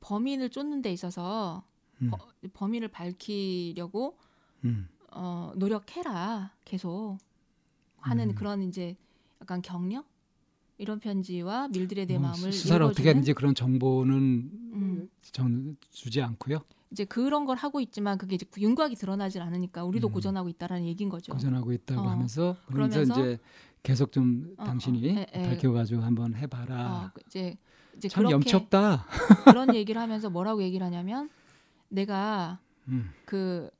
범인을 0.00 0.50
쫓는 0.50 0.82
데 0.82 0.92
있어서 0.92 1.64
음. 2.02 2.10
버- 2.10 2.18
범인을 2.52 2.88
밝히려고 2.88 4.18
음. 4.64 4.88
어 5.10 5.52
노력해라 5.56 6.52
계속 6.66 7.16
하는 8.00 8.30
음. 8.30 8.34
그런 8.34 8.62
이제 8.62 8.96
약간 9.40 9.62
격려 9.62 10.04
이런 10.78 10.98
편지와 10.98 11.68
밀드레드의 11.68 12.18
뭐 12.18 12.30
마음을 12.30 12.52
수사를 12.52 12.82
어떻게 12.84 13.02
읽어주는 13.02 13.16
하든지 13.16 13.32
그런 13.34 13.54
정보는 13.54 14.50
음, 14.72 15.08
전 15.22 15.76
주지 15.90 16.22
않고요. 16.22 16.60
이제 16.90 17.04
그런 17.04 17.44
걸 17.44 17.56
하고 17.56 17.80
있지만 17.80 18.18
그게 18.18 18.34
이제 18.34 18.46
윤곽이 18.58 18.96
드러나질 18.96 19.42
않으니까 19.42 19.84
우리도 19.84 20.08
음. 20.08 20.12
고전하고 20.12 20.48
있다라는 20.48 20.86
얘기인 20.86 21.08
거죠. 21.08 21.32
고전하고 21.32 21.72
있다고 21.72 22.00
어. 22.00 22.08
하면서 22.08 22.56
그러면서 22.66 23.00
그러면서 23.00 23.20
이제 23.20 23.38
계속 23.82 24.12
좀 24.12 24.54
어, 24.56 24.64
당신이 24.64 25.10
어, 25.10 25.20
에, 25.20 25.26
에. 25.32 25.42
밝혀가지고 25.48 26.02
한번 26.02 26.34
해봐라. 26.34 27.04
어, 27.04 27.10
그 27.14 27.20
이제 27.26 27.56
이제 27.96 28.08
참 28.08 28.22
그렇게 28.22 28.34
염치 28.34 28.56
없다. 28.56 29.06
그런 29.44 29.74
얘기를 29.74 30.00
하면서 30.00 30.30
뭐라고 30.30 30.62
얘기를 30.62 30.84
하냐면 30.84 31.30
내가 31.88 32.58
음. 32.88 33.10
그 33.24 33.70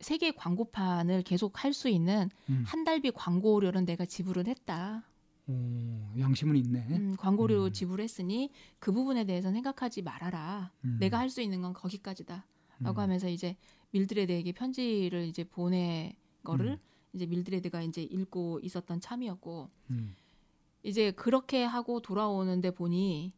세계 0.00 0.32
광고판을 0.32 1.22
계속 1.22 1.62
할 1.64 1.72
수 1.72 1.88
있는 1.88 2.28
음. 2.50 2.64
한 2.66 2.84
달비 2.84 3.10
광고료는 3.10 3.84
내가 3.84 4.04
지불을 4.04 4.46
했다. 4.46 5.04
오, 5.46 5.52
양심은 6.18 6.56
있네. 6.56 6.86
음, 6.90 7.16
광고료 7.18 7.64
음. 7.66 7.72
지불했으니 7.72 8.50
그 8.78 8.92
부분에 8.92 9.24
대해서 9.24 9.50
생각하지 9.52 10.02
말아라. 10.02 10.72
음. 10.84 10.96
내가 11.00 11.18
할 11.18 11.28
수 11.30 11.40
있는 11.42 11.60
건 11.62 11.72
거기까지다. 11.72 12.46
라고 12.80 13.00
음. 13.00 13.02
하면서 13.02 13.28
이제 13.28 13.56
밀드레드에게 13.90 14.52
편지를 14.52 15.26
이제 15.26 15.44
보내 15.44 16.16
거를 16.42 16.72
음. 16.72 16.78
이제 17.12 17.26
밀드레드가 17.26 17.82
이제 17.82 18.02
읽고 18.02 18.60
있었던 18.62 19.00
참이었고 19.00 19.70
음. 19.90 20.16
이제 20.82 21.12
그렇게 21.12 21.62
하고 21.64 22.00
돌아오는데 22.00 22.72
보니 22.72 23.32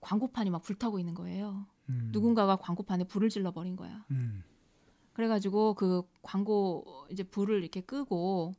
광고판이 0.00 0.50
막 0.50 0.62
불타고 0.62 0.98
있는 0.98 1.14
거예요. 1.14 1.66
음. 1.88 2.10
누군가가 2.12 2.56
광고판에 2.56 3.04
불을 3.04 3.28
질러 3.28 3.50
버린 3.52 3.76
거야. 3.76 4.04
음. 5.20 5.20
그래가지고 5.20 5.74
그 5.74 6.02
광고 6.22 7.06
이제 7.10 7.22
불을 7.22 7.60
이렇게 7.62 7.80
끄고 7.80 8.54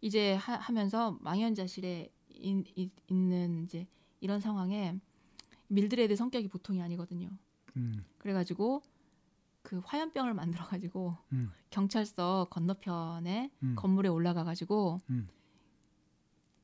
이제 0.00 0.34
하, 0.34 0.72
면서 0.72 1.16
망연자실에 1.20 2.10
인, 2.30 2.64
이, 2.74 2.90
있는 3.08 3.64
이제 3.64 3.86
이런 4.20 4.40
상황에 4.40 4.98
밀드레드 5.68 6.16
성격이 6.16 6.48
보통이 6.48 6.82
아니거든요. 6.82 7.30
음. 7.76 8.04
그래가지고 8.18 8.82
그 9.62 9.80
화염병을 9.84 10.34
만들어가지고 10.34 11.16
음. 11.32 11.52
경찰서 11.70 12.48
건너편에 12.50 13.50
음. 13.62 13.74
건물에 13.76 14.08
올라가가지고 14.08 15.00
음. 15.10 15.28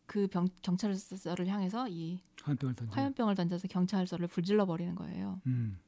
그 0.07 0.29
병, 0.29 0.49
경찰서를 0.63 1.47
향해서 1.49 1.89
이 1.89 2.21
화염병을 2.43 2.75
던져. 2.75 2.95
화염병을 2.95 3.35
던져서 3.35 3.69
경찰서를 3.69 4.29
불질러 4.29 4.65
버리는 4.67 4.95
거예요. 4.95 5.41
음. 5.47 5.79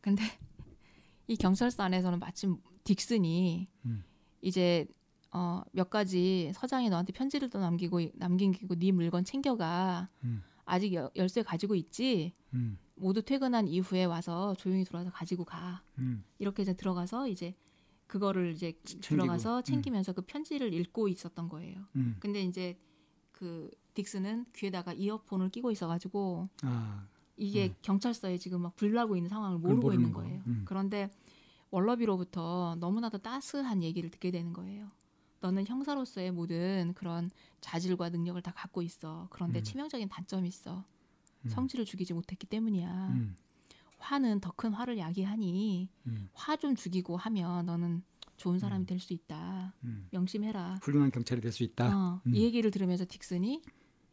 근데 0.00 0.22
이 1.28 1.36
경찰서 1.36 1.82
안에서는 1.82 2.18
마침 2.18 2.58
딕슨이 2.84 3.66
음. 3.84 4.04
이제 4.40 4.86
어, 5.32 5.62
몇 5.72 5.90
가지 5.90 6.52
서장이 6.54 6.88
너한테 6.88 7.12
편지를 7.12 7.50
또 7.50 7.58
남기고 7.58 8.00
남기고 8.14 8.76
네 8.76 8.92
물건 8.92 9.24
챙겨가 9.24 10.08
음. 10.24 10.42
아직 10.64 10.94
여, 10.94 11.10
열쇠 11.16 11.42
가지고 11.42 11.74
있지 11.74 12.32
음. 12.54 12.78
모두 12.94 13.22
퇴근한 13.22 13.68
이후에 13.68 14.04
와서 14.04 14.54
조용히 14.54 14.84
들어와서 14.84 15.10
가지고 15.10 15.44
가 15.44 15.82
음. 15.98 16.24
이렇게 16.38 16.62
이제 16.62 16.74
들어가서 16.74 17.28
이제 17.28 17.54
그거를 18.06 18.52
이제 18.52 18.72
챙기고. 18.84 19.00
들어가서 19.00 19.62
챙기면서 19.62 20.12
그 20.12 20.22
편지를 20.22 20.72
읽고 20.72 21.08
있었던 21.08 21.48
거예요. 21.48 21.84
음. 21.96 22.16
근데 22.20 22.42
이제 22.42 22.78
그 23.32 23.70
딕스는 23.94 24.46
귀에다가 24.54 24.92
이어폰을 24.92 25.50
끼고 25.50 25.70
있어가지고 25.70 26.48
아. 26.62 27.06
이게 27.36 27.68
음. 27.68 27.74
경찰서에 27.82 28.38
지금 28.38 28.62
막 28.62 28.74
불나고 28.76 29.16
있는 29.16 29.28
상황을 29.28 29.58
모르고 29.58 29.92
있는 29.92 30.12
거. 30.12 30.22
거예요. 30.22 30.42
음. 30.46 30.62
그런데 30.66 31.10
월러비로부터 31.70 32.76
너무나도 32.80 33.18
따스한 33.18 33.82
얘기를 33.82 34.10
듣게 34.10 34.30
되는 34.30 34.52
거예요. 34.52 34.90
너는 35.40 35.66
형사로서의 35.66 36.32
모든 36.32 36.92
그런 36.94 37.30
자질과 37.60 38.08
능력을 38.08 38.40
다 38.42 38.52
갖고 38.54 38.82
있어. 38.82 39.26
그런데 39.30 39.60
음. 39.60 39.62
치명적인 39.62 40.08
단점이 40.08 40.48
있어. 40.48 40.84
음. 41.44 41.48
성질을 41.48 41.84
죽이지 41.84 42.14
못했기 42.14 42.46
때문이야. 42.46 43.08
음. 43.10 43.36
화는 43.98 44.40
더 44.40 44.52
큰 44.56 44.72
화를 44.72 44.98
야기하니 44.98 45.88
음. 46.06 46.28
화좀 46.32 46.74
죽이고 46.76 47.16
하면 47.16 47.66
너는 47.66 48.02
좋은 48.36 48.58
사람이 48.58 48.84
음. 48.84 48.86
될수 48.86 49.12
있다. 49.12 49.74
음. 49.84 50.08
명심해라. 50.10 50.78
훌륭한 50.82 51.10
경찰이 51.10 51.40
될 51.40 51.52
수 51.52 51.62
있다. 51.62 51.96
어, 51.96 52.20
음. 52.26 52.34
이 52.34 52.42
얘기를 52.42 52.70
들으면서 52.70 53.04
딕슨이 53.04 53.62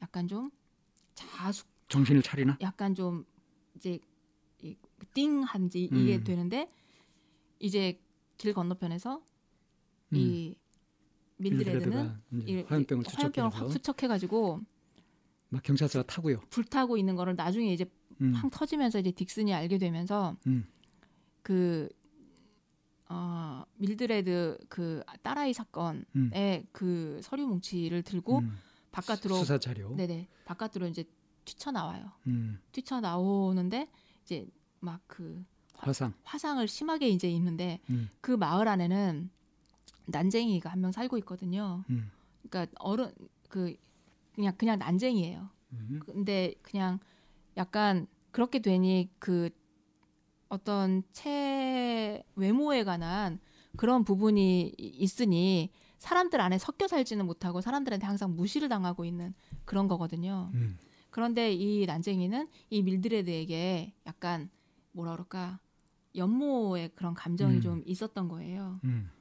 약간 0.02 0.28
좀 0.28 0.52
자숙, 1.16 1.68
정신을 1.94 2.24
차리나? 2.24 2.58
약간 2.62 2.96
좀 2.96 3.24
이제 3.76 4.00
이- 4.64 4.76
띵한지 5.14 5.84
이게 5.86 6.16
음. 6.18 6.24
되는데 6.24 6.72
이제 7.60 8.00
길 8.38 8.54
건너편에서 8.54 9.22
이 10.12 10.56
밀드레드는 11.38 12.22
화염병을 12.68 13.06
화염병을 13.08 13.52
확 13.52 13.72
수척해가지고 13.72 14.60
막 15.50 15.62
경찰서가 15.64 16.08
타고요. 16.08 16.40
불타고 16.50 16.98
있는 16.98 17.16
거를 17.16 17.36
나중에 17.36 17.72
이제 17.74 17.86
음. 18.22 18.32
팡 18.32 18.50
터지면서 18.50 19.00
이제 19.00 19.12
딕슨이 19.12 19.54
알게 19.54 19.78
되면서 19.78 20.36
음. 20.48 20.66
그 21.44 21.90
어, 23.10 23.64
밀드레드 23.78 24.58
그 24.70 25.04
딸아이 25.22 25.54
사건의 25.54 26.06
음. 26.16 26.32
그 26.72 27.20
서류 27.22 27.46
뭉치를 27.48 28.02
들고 28.02 28.40
음. 28.40 28.58
바깥으로 28.92 29.36
수사 29.36 29.60
자료. 29.60 29.96
네네 29.96 30.28
바깥으로 30.46 30.88
이제 30.88 31.04
뛰쳐 31.46 31.72
나와요. 31.72 32.12
음. 32.28 32.60
뛰쳐 32.72 33.00
나오는데 33.00 33.90
이제 34.24 34.48
막 34.80 35.02
그 35.08 35.44
화상. 35.76 36.14
화상을 36.24 36.66
심하게 36.68 37.10
이제 37.10 37.30
입는데 37.30 37.80
음. 37.90 38.10
그 38.22 38.32
마을 38.32 38.68
안에는 38.68 39.30
난쟁이가 40.06 40.70
한 40.70 40.80
명 40.82 40.92
살고 40.92 41.18
있거든요. 41.20 41.84
음. 41.90 42.12
그러니까 42.50 42.72
어른 42.80 43.12
그 43.50 43.76
그냥 44.36 44.56
그냥 44.58 44.80
난쟁이에요. 44.80 45.50
음. 45.74 46.00
근데 46.06 46.54
그냥 46.62 47.00
약간 47.58 48.08
그렇게 48.32 48.60
되니 48.60 49.10
그 49.20 49.50
어떤 50.50 51.04
체 51.12 52.24
외모에 52.36 52.84
관한 52.84 53.40
그런 53.76 54.04
부분이 54.04 54.74
이- 54.78 54.88
있으니 55.00 55.72
사람들 55.98 56.40
안에 56.42 56.58
섞여 56.58 56.88
살지는 56.88 57.26
못하고 57.26 57.62
사람들한테 57.62 58.06
항상 58.06 58.36
무시를 58.36 58.70
당하고 58.70 59.06
있는 59.06 59.34
그런 59.66 59.88
거거든요. 59.88 60.52
음. 60.54 60.78
그런데 61.14 61.54
이 61.54 61.86
난쟁이는 61.86 62.48
이 62.72 62.82
밀드레드에게 62.82 63.94
약간 64.08 64.50
뭐라 64.94 65.12
그럴까 65.12 65.60
연모의 66.16 66.90
그런 66.96 67.14
감정이 67.14 67.58
음. 67.58 67.62
좀 67.62 67.84
있었던 67.86 68.28
거예요. 68.28 68.80
음. 68.84 69.12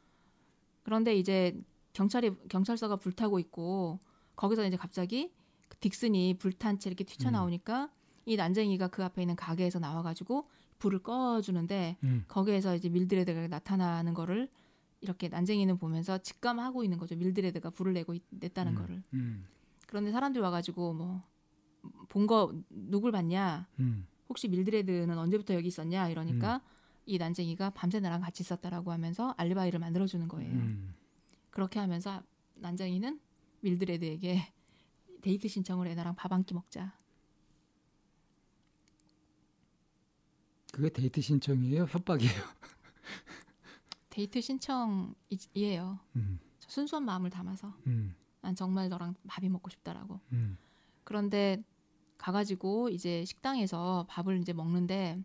그런데 0.85 1.15
이제 1.15 1.55
경찰이 1.93 2.31
경찰서가 2.49 2.97
불타고 2.97 3.39
있고 3.41 4.01
거기서 4.37 4.67
이제 4.67 4.79
갑자기 4.79 5.35
그 5.69 5.77
딕슨이 5.81 6.39
불탄 6.39 6.79
채 6.79 6.89
이렇게 6.89 7.05
튀쳐나오니까 7.05 7.91
이 8.25 8.37
난쟁이가 8.37 8.89
그 8.89 9.05
앞에 9.05 9.21
있는 9.21 9.37
가게에서 9.37 9.79
나와가지고 9.79 10.49
불을 10.79 11.01
꺼주는데 11.03 11.99
음. 12.05 12.25
거기에서 12.27 12.75
이제 12.75 12.89
밀드레드가 12.89 13.49
나타나는 13.49 14.15
거를 14.15 14.49
이렇게 15.03 15.29
난쟁이는 15.29 15.77
보면서 15.77 16.17
직감하고 16.17 16.85
있는 16.85 16.97
거죠. 16.97 17.17
밀드레드가 17.17 17.69
불을 17.69 17.93
내고 17.93 18.15
있, 18.15 18.23
냈다는 18.31 18.73
음. 18.73 18.79
거를. 18.79 19.03
음. 19.13 19.47
그런데 19.87 20.11
사람들이 20.11 20.43
와가지고 20.43 20.95
뭐 20.95 21.23
본 22.09 22.27
거 22.27 22.53
누굴 22.71 23.11
봤냐? 23.13 23.69
음. 23.81 24.07
혹시 24.29 24.49
밀드레드는 24.49 25.17
언제부터 25.19 25.55
여기 25.55 25.69
있었냐? 25.69 26.09
이러니까 26.09 26.61
이 27.07 27.19
난쟁이가 27.19 27.71
밤새 27.71 28.01
나랑 28.01 28.21
같이 28.21 28.43
있었다라고 28.43 28.93
하면서 28.93 29.35
알리바이를 29.37 29.79
만들어 29.81 30.07
주는 30.07 30.29
거예요. 30.29 30.53
음. 30.53 30.95
그렇게 31.51 31.79
하면서 31.81 32.23
난쟁이는 32.55 33.21
밀드레드에게 33.61 34.53
데이트 35.23 35.49
신청을 35.49 35.87
해 35.89 35.95
나랑 35.95 36.15
밥 36.17 36.33
한 36.33 36.45
끼 36.45 36.55
먹자. 36.55 36.93
그게 40.73 40.89
데이트 40.89 41.21
신청이에요? 41.21 41.85
협박이에요? 41.85 42.33
데이트 44.11 44.41
신청이에요. 44.41 45.99
음. 46.17 46.39
저 46.59 46.69
순수한 46.71 47.05
마음을 47.05 47.31
담아서 47.31 47.75
음. 47.87 48.15
난 48.41 48.55
정말 48.55 48.89
너랑 48.89 49.15
밥이 49.27 49.49
먹고 49.51 49.69
싶다라고. 49.71 50.21
음. 50.33 50.57
그런데 51.05 51.63
가가지고 52.23 52.89
이제 52.91 53.25
식당에서 53.25 54.07
밥을 54.09 54.39
이제 54.39 54.53
먹는데 54.53 55.19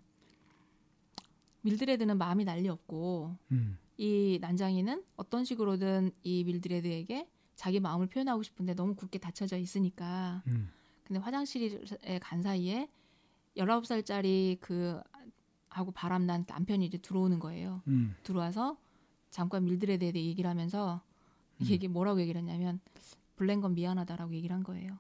밀드레드는 1.62 2.18
마음이 2.18 2.44
난리 2.44 2.68
없고 2.70 3.38
음. 3.52 3.78
이 3.98 4.40
난장이는 4.42 5.04
어떤 5.16 5.46
식으로든 5.46 6.12
이 6.24 6.44
밀드레드에게 6.44 7.30
자기 7.56 7.80
마음을 7.80 8.08
표현하고 8.08 8.42
싶은데 8.42 8.74
너무 8.74 8.96
굳게 8.96 9.20
닫혀져 9.20 9.58
있으니까 9.58 10.42
음. 10.48 10.72
근데 11.04 11.20
화장실에 11.20 12.18
간 12.20 12.42
사이에 12.42 12.90
19살짜리 13.58 14.58
그 14.60 15.00
하고 15.70 15.92
바람난 15.92 16.46
남편이 16.48 16.84
이제 16.84 16.98
들어오는 16.98 17.38
거예요. 17.38 17.84
음. 17.88 18.16
들어와서 18.24 18.76
잠깐 19.30 19.66
밀드레드에 19.66 20.12
대해 20.14 20.26
얘기를 20.26 20.50
하면서 20.50 21.02
음. 21.62 21.66
이게 21.70 21.88
뭐라고 21.88 22.20
얘기를 22.22 22.42
했냐면 22.42 22.80
블랙 23.36 23.62
건 23.62 23.76
미안하다라고 23.76 24.34
얘기를 24.34 24.56
한 24.56 24.64
거예요. 24.64 24.98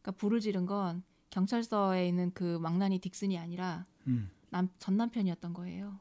그러니까 0.00 0.12
불을 0.12 0.40
지른 0.40 0.64
건 0.64 1.02
경찰서에 1.40 2.08
있는 2.08 2.30
그 2.32 2.58
망나니 2.58 2.98
딕슨이 3.00 3.38
아니라 3.38 3.84
음. 4.06 4.30
남, 4.48 4.70
전 4.78 4.96
남편이었던 4.96 5.52
거예요. 5.52 6.00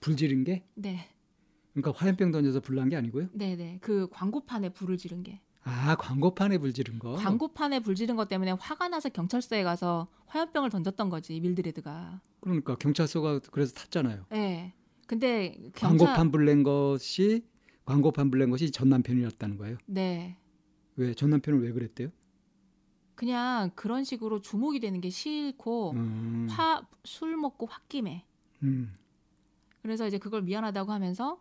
불 0.00 0.16
지른 0.16 0.42
게? 0.42 0.64
네, 0.74 1.08
그러니까 1.72 1.92
화염병 1.96 2.32
던져서 2.32 2.58
불난 2.60 2.88
게 2.88 2.96
아니고요? 2.96 3.28
네, 3.32 3.54
네. 3.54 3.78
그 3.80 4.08
광고판에 4.10 4.70
불을 4.70 4.98
지른 4.98 5.22
게 5.22 5.40
아 5.66 5.94
광고판에 5.94 6.58
불 6.58 6.74
지른 6.74 6.98
거. 6.98 7.14
광고판에 7.14 7.80
불 7.80 7.94
지른 7.94 8.16
것 8.16 8.28
때문에 8.28 8.50
화가 8.50 8.88
나서 8.88 9.08
경찰서에 9.08 9.62
가서 9.62 10.08
화염병을 10.26 10.68
던졌던 10.70 11.08
거지 11.08 11.38
밀드레드가. 11.40 12.20
그러니까 12.40 12.74
경찰서가 12.74 13.38
그래서 13.50 13.72
탔잖아요. 13.74 14.26
네. 14.30 14.74
근데 15.06 15.52
경찰 15.74 15.88
광고판 15.90 16.30
불낸 16.32 16.62
것이 16.64 17.46
광고판 17.86 18.30
불낸 18.30 18.50
것이 18.50 18.70
전 18.72 18.88
남편이었다는 18.90 19.56
거예요. 19.56 19.78
네. 19.86 20.36
왜 20.96 21.14
전 21.14 21.30
남편은 21.30 21.60
왜 21.60 21.72
그랬대요? 21.72 22.10
그냥 23.14 23.70
그런 23.74 24.04
식으로 24.04 24.40
주목이 24.40 24.80
되는 24.80 25.00
게 25.00 25.10
싫고 25.10 25.92
음. 25.92 26.48
화술 26.50 27.36
먹고 27.36 27.66
홧김에 27.66 28.24
음. 28.64 28.94
그래서 29.82 30.06
이제 30.06 30.18
그걸 30.18 30.42
미안하다고 30.42 30.92
하면서 30.92 31.40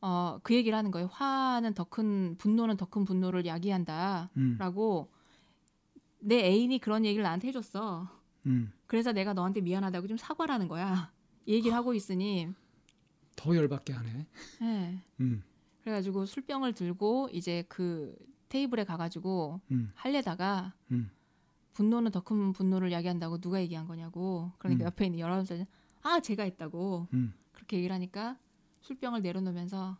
어 0.00 0.38
그 0.42 0.54
얘기를 0.54 0.76
하는 0.78 0.90
거예요. 0.92 1.08
화는 1.08 1.74
더 1.74 1.84
큰 1.84 2.36
분노는 2.38 2.76
더 2.76 2.86
큰 2.86 3.04
분노를 3.04 3.46
야기한다라고 3.46 5.08
음. 5.10 5.18
내 6.20 6.44
애인이 6.44 6.78
그런 6.78 7.04
얘기를 7.04 7.22
나한테 7.24 7.48
해줬어. 7.48 8.08
음. 8.46 8.72
그래서 8.86 9.12
내가 9.12 9.32
너한테 9.34 9.60
미안하다고 9.60 10.06
좀 10.06 10.16
사과라는 10.16 10.68
거야. 10.68 11.12
이 11.46 11.54
얘기를 11.54 11.76
하고 11.76 11.94
있으니 11.94 12.48
더 13.36 13.54
열받게 13.56 13.92
하네. 13.92 14.26
예. 14.62 15.02
음. 15.20 15.42
그래가지고 15.82 16.26
술병을 16.26 16.74
들고 16.74 17.28
이제 17.32 17.64
그 17.68 18.14
테이블에 18.48 18.84
가가지고 18.84 19.60
음. 19.70 19.92
할래다가 19.94 20.74
음. 20.90 21.10
분노는 21.74 22.10
더 22.10 22.20
큰 22.20 22.52
분노를 22.52 22.90
야기한다고 22.92 23.38
누가 23.38 23.60
얘기한 23.60 23.86
거냐고. 23.86 24.50
그러니까 24.58 24.84
음. 24.84 24.86
옆에 24.86 25.06
있는 25.06 25.20
열아홉 25.20 25.46
살아 25.46 26.20
제가 26.20 26.42
했다고 26.42 27.08
음. 27.14 27.34
그렇게 27.52 27.76
얘기를 27.76 27.94
하니까 27.94 28.36
술병을 28.80 29.22
내려놓으면서 29.22 29.96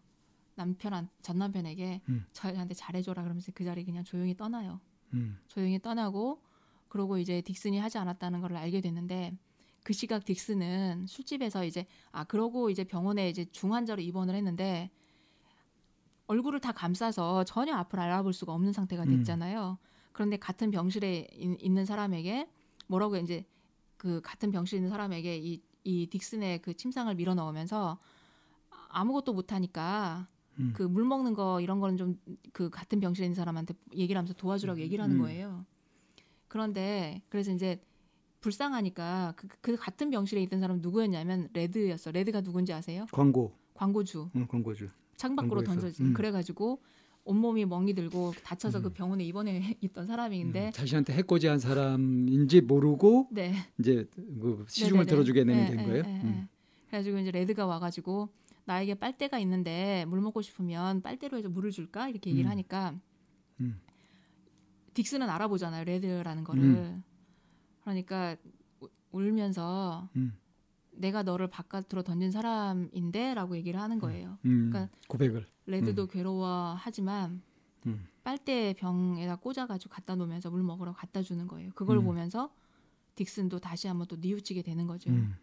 남편 0.56 1.08
전 1.22 1.38
남편에게 1.38 2.00
음. 2.08 2.26
저한테 2.32 2.74
잘해줘라 2.74 3.22
그러면서 3.22 3.52
그 3.54 3.64
자리 3.64 3.84
그냥 3.84 4.02
조용히 4.02 4.36
떠나요. 4.36 4.80
음. 5.14 5.38
조용히 5.46 5.78
떠나고 5.78 6.42
그러고 6.88 7.18
이제 7.18 7.40
딕슨이 7.42 7.78
하지 7.78 7.98
않았다는 7.98 8.40
걸 8.40 8.56
알게 8.56 8.80
됐는데 8.80 9.36
그 9.84 9.92
시각 9.92 10.24
딕슨은 10.24 11.06
술집에서 11.06 11.64
이제 11.64 11.86
아 12.10 12.24
그러고 12.24 12.70
이제 12.70 12.82
병원에 12.84 13.28
이제 13.28 13.44
중환자로 13.44 14.02
입원을 14.02 14.34
했는데 14.34 14.90
얼굴을 16.28 16.60
다 16.60 16.72
감싸서 16.72 17.44
전혀 17.44 17.74
앞을 17.74 17.98
알아볼 17.98 18.32
수가 18.32 18.52
없는 18.52 18.72
상태가 18.72 19.02
음. 19.04 19.08
됐잖아요. 19.16 19.78
그런데 20.12 20.36
같은 20.36 20.70
병실에 20.70 21.26
있- 21.32 21.62
있는 21.62 21.84
사람에게 21.84 22.48
뭐라고 22.86 23.16
이제 23.16 23.44
그 23.96 24.20
같은 24.22 24.50
병실에 24.50 24.78
있는 24.78 24.90
사람에게 24.90 25.38
이, 25.38 25.60
이 25.84 26.06
딕슨의 26.10 26.62
그 26.62 26.74
침상을 26.74 27.12
밀어 27.14 27.34
넣으면서 27.34 27.98
아무것도 28.90 29.32
못하니까 29.32 30.26
음. 30.58 30.72
그 30.74 30.89
물 30.89 31.04
먹는 31.04 31.34
거 31.34 31.60
이런 31.60 31.80
거는 31.80 31.96
좀 31.96 32.18
그 32.52 32.70
같은 32.70 32.98
병실에 33.00 33.26
있는 33.26 33.34
사람한테 33.36 33.74
얘기를 33.94 34.18
하면서 34.18 34.34
도와주라고 34.34 34.80
얘기를 34.80 35.02
하는 35.02 35.16
음. 35.16 35.22
거예요. 35.22 35.64
그런데 36.48 37.22
그래서 37.28 37.52
이제 37.52 37.80
불쌍하니까 38.40 39.34
그, 39.36 39.48
그 39.60 39.76
같은 39.76 40.10
병실에 40.10 40.42
있던 40.42 40.60
사람 40.60 40.76
은 40.76 40.82
누구였냐면 40.82 41.48
레드였어. 41.52 42.10
레드가 42.10 42.40
누군지 42.40 42.72
아세요? 42.72 43.06
광고. 43.12 43.52
광고주. 43.74 44.30
응, 44.34 44.46
광고주. 44.48 44.88
창 45.18 45.36
밖으로 45.36 45.56
광고에서. 45.62 45.80
던져진. 45.80 46.06
음. 46.06 46.14
그래가지고 46.14 46.80
온몸이 47.24 47.66
멍이 47.66 47.92
들고 47.92 48.32
다쳐서 48.42 48.78
음. 48.78 48.82
그 48.84 48.92
병원에 48.94 49.24
입원해 49.24 49.76
있던 49.82 50.06
사람인데 50.06 50.66
음, 50.68 50.70
자신한테 50.72 51.12
해코지한 51.14 51.58
사람인지 51.58 52.62
모르고 52.62 53.28
네. 53.32 53.52
이제 53.78 54.08
그 54.14 54.64
시중을 54.68 55.04
네네네. 55.04 55.10
들어주게 55.10 55.44
되는 55.44 55.62
예, 55.62 55.66
된 55.68 55.80
예, 55.80 55.84
거예요. 55.84 56.02
예, 56.06 56.08
예. 56.10 56.20
음. 56.22 56.48
그래가지고 56.86 57.18
이제 57.18 57.30
레드가 57.32 57.66
와가지고 57.66 58.30
나에게 58.64 58.94
빨대가 58.94 59.38
있는데 59.40 60.04
물 60.08 60.20
먹고 60.22 60.40
싶으면 60.40 61.02
빨대로 61.02 61.36
해서 61.36 61.48
물을 61.50 61.70
줄까 61.70 62.08
이렇게 62.08 62.30
얘기를 62.30 62.48
음. 62.48 62.52
하니까 62.52 62.94
음. 63.60 63.80
딕스는 64.94 65.28
알아보잖아요 65.28 65.84
레드라는 65.84 66.44
거를 66.44 66.62
음. 66.62 67.02
그러니까 67.82 68.36
우- 68.80 68.88
울면서 69.12 70.08
음. 70.16 70.32
내가 70.98 71.22
너를 71.22 71.48
바깥으로 71.48 72.02
던진 72.02 72.30
사람인데라고 72.30 73.56
얘기를 73.56 73.80
하는 73.80 73.98
거예요. 73.98 74.38
음. 74.44 74.70
그러니까 74.70 74.96
고백을. 75.08 75.46
레드도 75.66 76.06
괴로워하지만 76.08 77.42
음. 77.86 78.06
빨대 78.24 78.74
병에다 78.76 79.36
꽂아가지고 79.36 79.92
갖다 79.92 80.16
놓으면서 80.16 80.50
물 80.50 80.62
먹으러 80.62 80.92
갖다 80.92 81.22
주는 81.22 81.46
거예요. 81.46 81.70
그걸 81.74 81.98
음. 81.98 82.04
보면서 82.04 82.52
딕슨도 83.16 83.60
다시 83.60 83.88
한번 83.88 84.06
또 84.06 84.16
뉘우치게 84.16 84.62
되는 84.62 84.86
거죠. 84.86 85.10
음. 85.10 85.36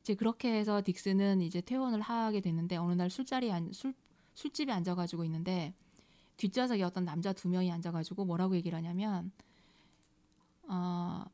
이제 0.00 0.14
그렇게 0.14 0.52
해서 0.52 0.80
딕슨은 0.80 1.42
이제 1.42 1.60
퇴원을 1.60 2.00
하게 2.00 2.40
됐는데 2.40 2.76
어느 2.76 2.92
날 2.94 3.10
술자리에 3.10 3.52
앉, 3.52 3.72
술 3.72 3.94
술집에 4.34 4.72
앉아가지고 4.72 5.24
있는데 5.24 5.74
뒷좌석에 6.36 6.82
어떤 6.84 7.04
남자 7.04 7.32
두 7.32 7.48
명이 7.48 7.70
앉아가지고 7.72 8.24
뭐라고 8.24 8.54
얘기를 8.54 8.76
하냐면 8.76 9.32
어, 10.68 11.24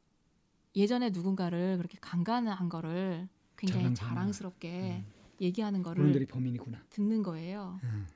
예전에 0.77 1.11
누군가를 1.11 1.77
그렇게 1.77 1.99
강간한 2.01 2.69
거를 2.69 3.29
굉장히. 3.57 3.95
자랑스럽게 3.95 5.05
얘기하는 5.41 5.83
거를. 5.83 6.05
듣는 6.91 7.23
거예요. 7.23 7.79
음. 7.85 8.07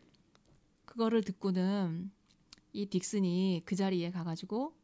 그거를 0.84 1.22
듣고는 1.22 2.10
이 2.72 2.86
딕슨이 2.86 3.62
그 3.64 3.76
자리에 3.76 4.10
가가지고 4.10 4.74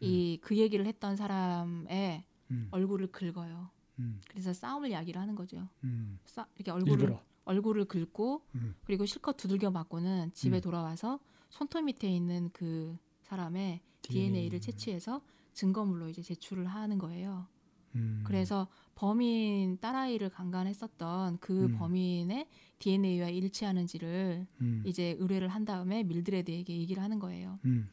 이그 0.00 0.56
얘기를 0.56 0.86
했던 0.86 1.16
사람의 1.16 2.24
음. 2.50 2.68
얼굴을 2.70 3.08
긁어요. 3.08 3.70
음. 3.98 4.20
그래서 4.28 4.52
싸움을 4.52 4.92
야기를 4.92 5.20
하는 5.20 5.34
거죠. 5.34 5.68
음. 5.84 6.18
싸, 6.26 6.46
이렇게 6.56 6.70
얼굴을 6.70 7.00
일부러. 7.00 7.22
얼굴을 7.44 7.84
긁고 7.86 8.42
음. 8.56 8.74
그리고 8.84 9.06
실컷 9.06 9.36
두들겨 9.36 9.70
맞고는 9.70 10.32
집에 10.32 10.58
음. 10.58 10.60
돌아와서 10.60 11.18
손톱 11.48 11.84
밑에 11.84 12.08
있는 12.08 12.50
그 12.52 12.96
사람의 13.22 13.80
DNA를 14.02 14.60
채취해서 14.60 15.22
증거물로 15.56 16.08
이제 16.08 16.22
제출을 16.22 16.66
하는 16.66 16.98
거예요. 16.98 17.48
음. 17.94 18.22
그래서 18.24 18.68
범인 18.94 19.78
딸아이를 19.80 20.28
강간했었던 20.28 21.38
그 21.40 21.64
음. 21.64 21.78
범인의 21.78 22.46
DNA와 22.78 23.30
일치하는지를 23.30 24.46
음. 24.60 24.82
이제 24.84 25.16
의뢰를 25.18 25.48
한 25.48 25.64
다음에 25.64 26.02
밀드레드에게 26.04 26.76
얘기를 26.76 27.02
하는 27.02 27.18
거예요. 27.18 27.58
음. 27.64 27.88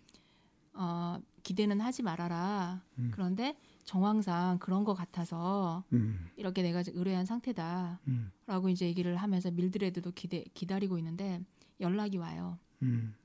어, 0.73 1.19
기대는 1.43 1.80
하지 1.80 2.04
말아라. 2.04 2.84
음. 2.99 3.12
그런데 3.13 3.58
정황상 3.86 4.60
그런 4.60 4.84
것 4.84 4.93
같아서 4.93 5.86
음. 5.93 6.30
이렇게 6.36 6.63
내가 6.63 6.84
의뢰한 6.86 7.26
상태다. 7.26 7.99
음. 8.08 8.32
라고 8.45 8.67
이제 8.67 8.86
얘기를 8.86 9.15
하면서 9.15 9.52
밀드레드도 9.52 10.12
기대, 10.12 10.43
기다리고 10.54 10.97
있는데 10.97 11.41
연락이 11.80 12.17
와요. 12.17 12.60
음. 12.82 13.15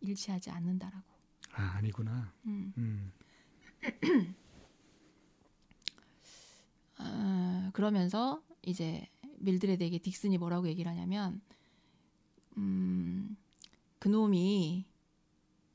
일치하지 0.00 0.50
않는다라고. 0.50 1.04
아 1.54 1.62
아니구나. 1.76 2.32
음. 2.46 3.12
음. 3.84 4.34
어, 6.98 7.70
그러면서 7.72 8.42
이제 8.62 9.08
밀드레드에게 9.38 9.98
딕슨이 9.98 10.38
뭐라고 10.38 10.68
얘기를 10.68 10.90
하냐면 10.90 11.40
음, 12.56 13.36
그놈이 13.98 14.84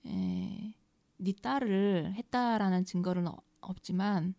에, 0.06 0.74
네 1.18 1.34
딸을 1.42 2.14
했다라는 2.16 2.86
증거는 2.86 3.28
어- 3.28 3.38
없지만 3.62 4.36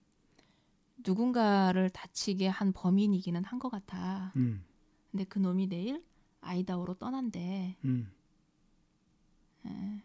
누군가를 0.99 1.91
다치게 1.91 2.49
한 2.49 2.73
범인이기는 2.73 3.45
한 3.45 3.59
것 3.59 3.69
같아. 3.69 4.33
음. 4.37 4.65
근데 5.11 5.25
그 5.25 5.39
놈이 5.39 5.67
내일 5.69 6.05
아이다오로 6.41 6.95
떠난대. 6.95 7.77
음. 7.85 8.11
에, 9.67 10.03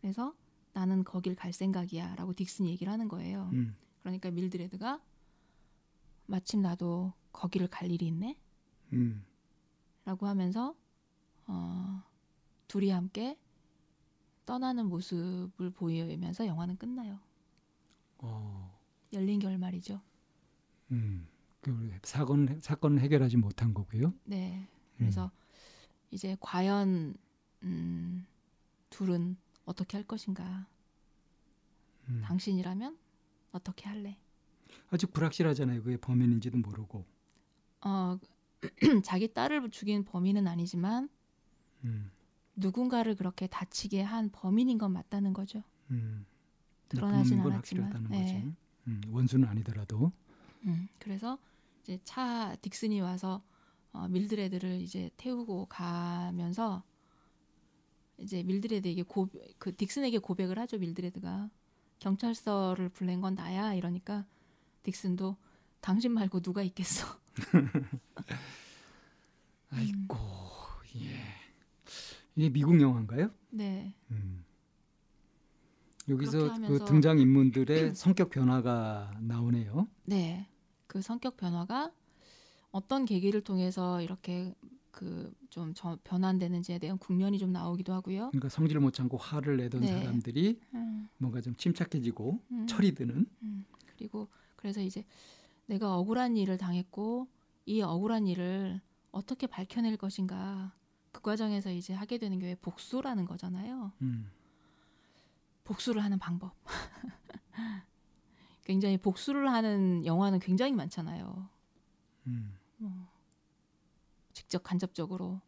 그래서 0.00 0.34
나는 0.72 1.04
거길 1.04 1.34
갈 1.34 1.52
생각이야 1.52 2.16
라고 2.16 2.32
딕슨이 2.32 2.68
얘기를 2.68 2.92
하는 2.92 3.08
거예요. 3.08 3.50
음. 3.52 3.76
그러니까 4.00 4.30
밀드레드가 4.30 5.00
마침 6.26 6.62
나도 6.62 7.12
거기를 7.32 7.68
갈 7.68 7.90
일이 7.90 8.06
있네? 8.06 8.38
음. 8.92 9.24
라고 10.04 10.26
하면서 10.26 10.74
어, 11.46 12.02
둘이 12.66 12.90
함께 12.90 13.38
떠나는 14.46 14.86
모습을 14.86 15.70
보이면서 15.70 16.46
영화는 16.46 16.76
끝나요. 16.76 17.18
어. 18.18 18.78
열린 19.12 19.38
결말이죠. 19.38 20.00
음. 20.92 21.26
그 21.60 21.92
사건 22.02 22.60
사건을 22.62 23.00
해결하지 23.00 23.36
못한 23.36 23.74
거고요. 23.74 24.14
네. 24.24 24.66
그래서 24.96 25.30
이제 26.10 26.36
과연 26.40 27.14
음, 27.62 28.26
둘은 28.90 29.36
어떻게 29.68 29.98
할 29.98 30.04
것인가? 30.04 30.66
음. 32.08 32.22
당신이라면 32.24 32.96
어떻게 33.52 33.86
할래? 33.86 34.16
아직 34.90 35.12
불확실하잖아요. 35.12 35.82
그게 35.82 35.98
범인인지도 35.98 36.56
모르고. 36.56 37.04
어, 37.82 38.18
자기 39.04 39.32
딸을 39.32 39.70
죽인 39.70 40.04
범인은 40.04 40.48
아니지만 40.48 41.10
음. 41.84 42.10
누군가를 42.56 43.14
그렇게 43.14 43.46
다치게 43.46 44.02
한 44.02 44.30
범인인 44.30 44.78
건 44.78 44.92
맞다는 44.92 45.34
거죠. 45.34 45.62
음. 45.90 46.24
드러나진 46.88 47.38
않았지만, 47.40 48.06
네. 48.08 48.50
음. 48.86 49.02
원수는 49.10 49.46
아니더라도. 49.46 50.10
음, 50.64 50.88
그래서 50.98 51.38
이제 51.82 52.00
차 52.04 52.56
딕슨이 52.62 53.02
와서 53.02 53.42
어, 53.92 54.08
밀드레드를 54.08 54.80
이제 54.80 55.10
태우고 55.18 55.66
가면서 55.66 56.82
이제 58.18 58.42
밀드레드에게 58.42 59.02
고, 59.04 59.28
그 59.58 59.72
딕슨에게 59.72 60.20
고백을 60.22 60.58
하죠. 60.58 60.78
밀드레드가 60.78 61.50
경찰서를 61.98 62.88
불낸 62.90 63.20
건 63.20 63.34
나야 63.34 63.74
이러니까 63.74 64.24
딕슨도 64.84 65.36
당신 65.80 66.12
말고 66.12 66.40
누가 66.40 66.62
있겠어. 66.62 67.06
아이고 69.70 70.16
예. 70.96 71.24
이게 72.36 72.48
미국 72.50 72.80
영화인가요? 72.80 73.30
네, 73.50 73.94
음. 74.10 74.44
여기서 76.08 76.54
그 76.66 76.84
등장 76.84 77.18
인물들의 77.18 77.94
성격 77.94 78.30
변화가 78.30 79.18
나오네요. 79.20 79.88
네. 80.04 80.48
그 80.86 81.02
성격 81.02 81.36
변화가 81.36 81.92
어떤 82.70 83.04
계기를 83.04 83.42
통해서 83.42 84.00
이렇게 84.00 84.54
그좀 84.98 85.74
변환되는지에 86.02 86.80
대한 86.80 86.98
국면이 86.98 87.38
좀 87.38 87.52
나오기도 87.52 87.92
하고요. 87.92 88.30
그러니까 88.30 88.48
성질 88.48 88.80
못 88.80 88.92
참고 88.92 89.16
화를 89.16 89.56
내던 89.58 89.82
네. 89.82 89.86
사람들이 89.86 90.58
음, 90.74 91.08
뭔가 91.18 91.40
좀 91.40 91.54
침착해지고 91.54 92.40
음. 92.50 92.66
철이 92.66 92.96
드는. 92.96 93.26
음, 93.42 93.64
그리고 93.96 94.28
그래서 94.56 94.80
이제 94.80 95.04
내가 95.66 95.96
억울한 95.96 96.36
일을 96.36 96.58
당했고 96.58 97.28
이 97.66 97.80
억울한 97.80 98.26
일을 98.26 98.80
어떻게 99.12 99.46
밝혀낼 99.46 99.96
것인가 99.96 100.74
그 101.12 101.22
과정에서 101.22 101.70
이제 101.70 101.94
하게 101.94 102.18
되는 102.18 102.40
게 102.40 102.56
복수라는 102.56 103.24
거잖아요. 103.24 103.92
음. 104.02 104.32
복수를 105.62 106.02
하는 106.02 106.18
방법. 106.18 106.54
굉장히 108.64 108.96
복수를 108.98 109.48
하는 109.48 110.04
영화는 110.04 110.40
굉장히 110.40 110.72
많잖아요. 110.72 111.48
음. 112.26 112.56
뭐 114.48 114.50
직접 114.50 114.62
간접적으로. 114.62 115.40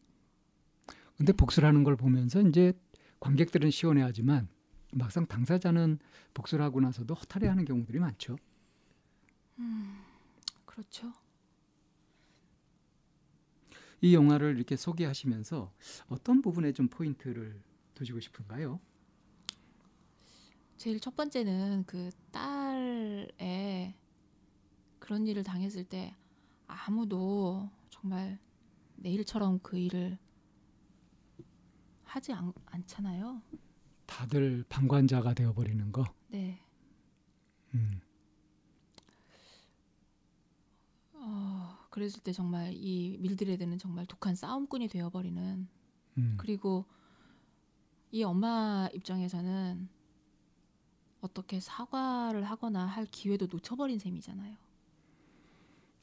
근데 1.16 1.32
복수라는 1.32 1.84
걸 1.84 1.96
보면서 1.96 2.40
이제 2.42 2.72
관객들은 3.18 3.70
시원해하지만 3.70 4.48
막상 4.92 5.26
당사자는 5.26 5.98
복수를 6.34 6.64
하고 6.64 6.80
나서도 6.80 7.14
허탈해하는 7.14 7.64
경우들이 7.64 7.98
많죠. 7.98 8.36
음, 9.58 10.02
그렇죠. 10.66 11.12
이 14.02 14.14
영화를 14.14 14.56
이렇게 14.56 14.76
소개하시면서 14.76 15.72
어떤 16.08 16.42
부분에 16.42 16.72
좀 16.72 16.88
포인트를 16.88 17.60
두시고 17.94 18.20
싶은가요? 18.20 18.80
제일 20.78 21.00
첫 21.00 21.14
번째는 21.16 21.84
그 21.86 22.10
딸의 22.32 23.94
그런 24.98 25.26
일을 25.26 25.42
당했을 25.42 25.84
때 25.84 26.16
아무도 26.66 27.68
정말 27.90 28.38
내일처럼 29.00 29.58
그 29.62 29.78
일을 29.78 30.18
하지 32.04 32.32
않, 32.32 32.52
않잖아요. 32.66 33.42
다들 34.06 34.64
방관자가 34.68 35.34
되어버리는 35.34 35.92
거. 35.92 36.04
네. 36.28 36.60
음. 37.74 38.00
어, 41.14 41.78
그랬을 41.90 42.22
때 42.22 42.32
정말 42.32 42.72
이 42.74 43.16
밀드레드는 43.20 43.78
정말 43.78 44.06
독한 44.06 44.34
싸움꾼이 44.34 44.88
되어버리는 44.88 45.68
음. 46.18 46.34
그리고 46.36 46.84
이 48.10 48.24
엄마 48.24 48.88
입장에서는 48.92 49.88
어떻게 51.20 51.60
사과를 51.60 52.44
하거나 52.44 52.86
할 52.86 53.06
기회도 53.06 53.46
놓쳐버린 53.46 53.98
셈이잖아요. 53.98 54.56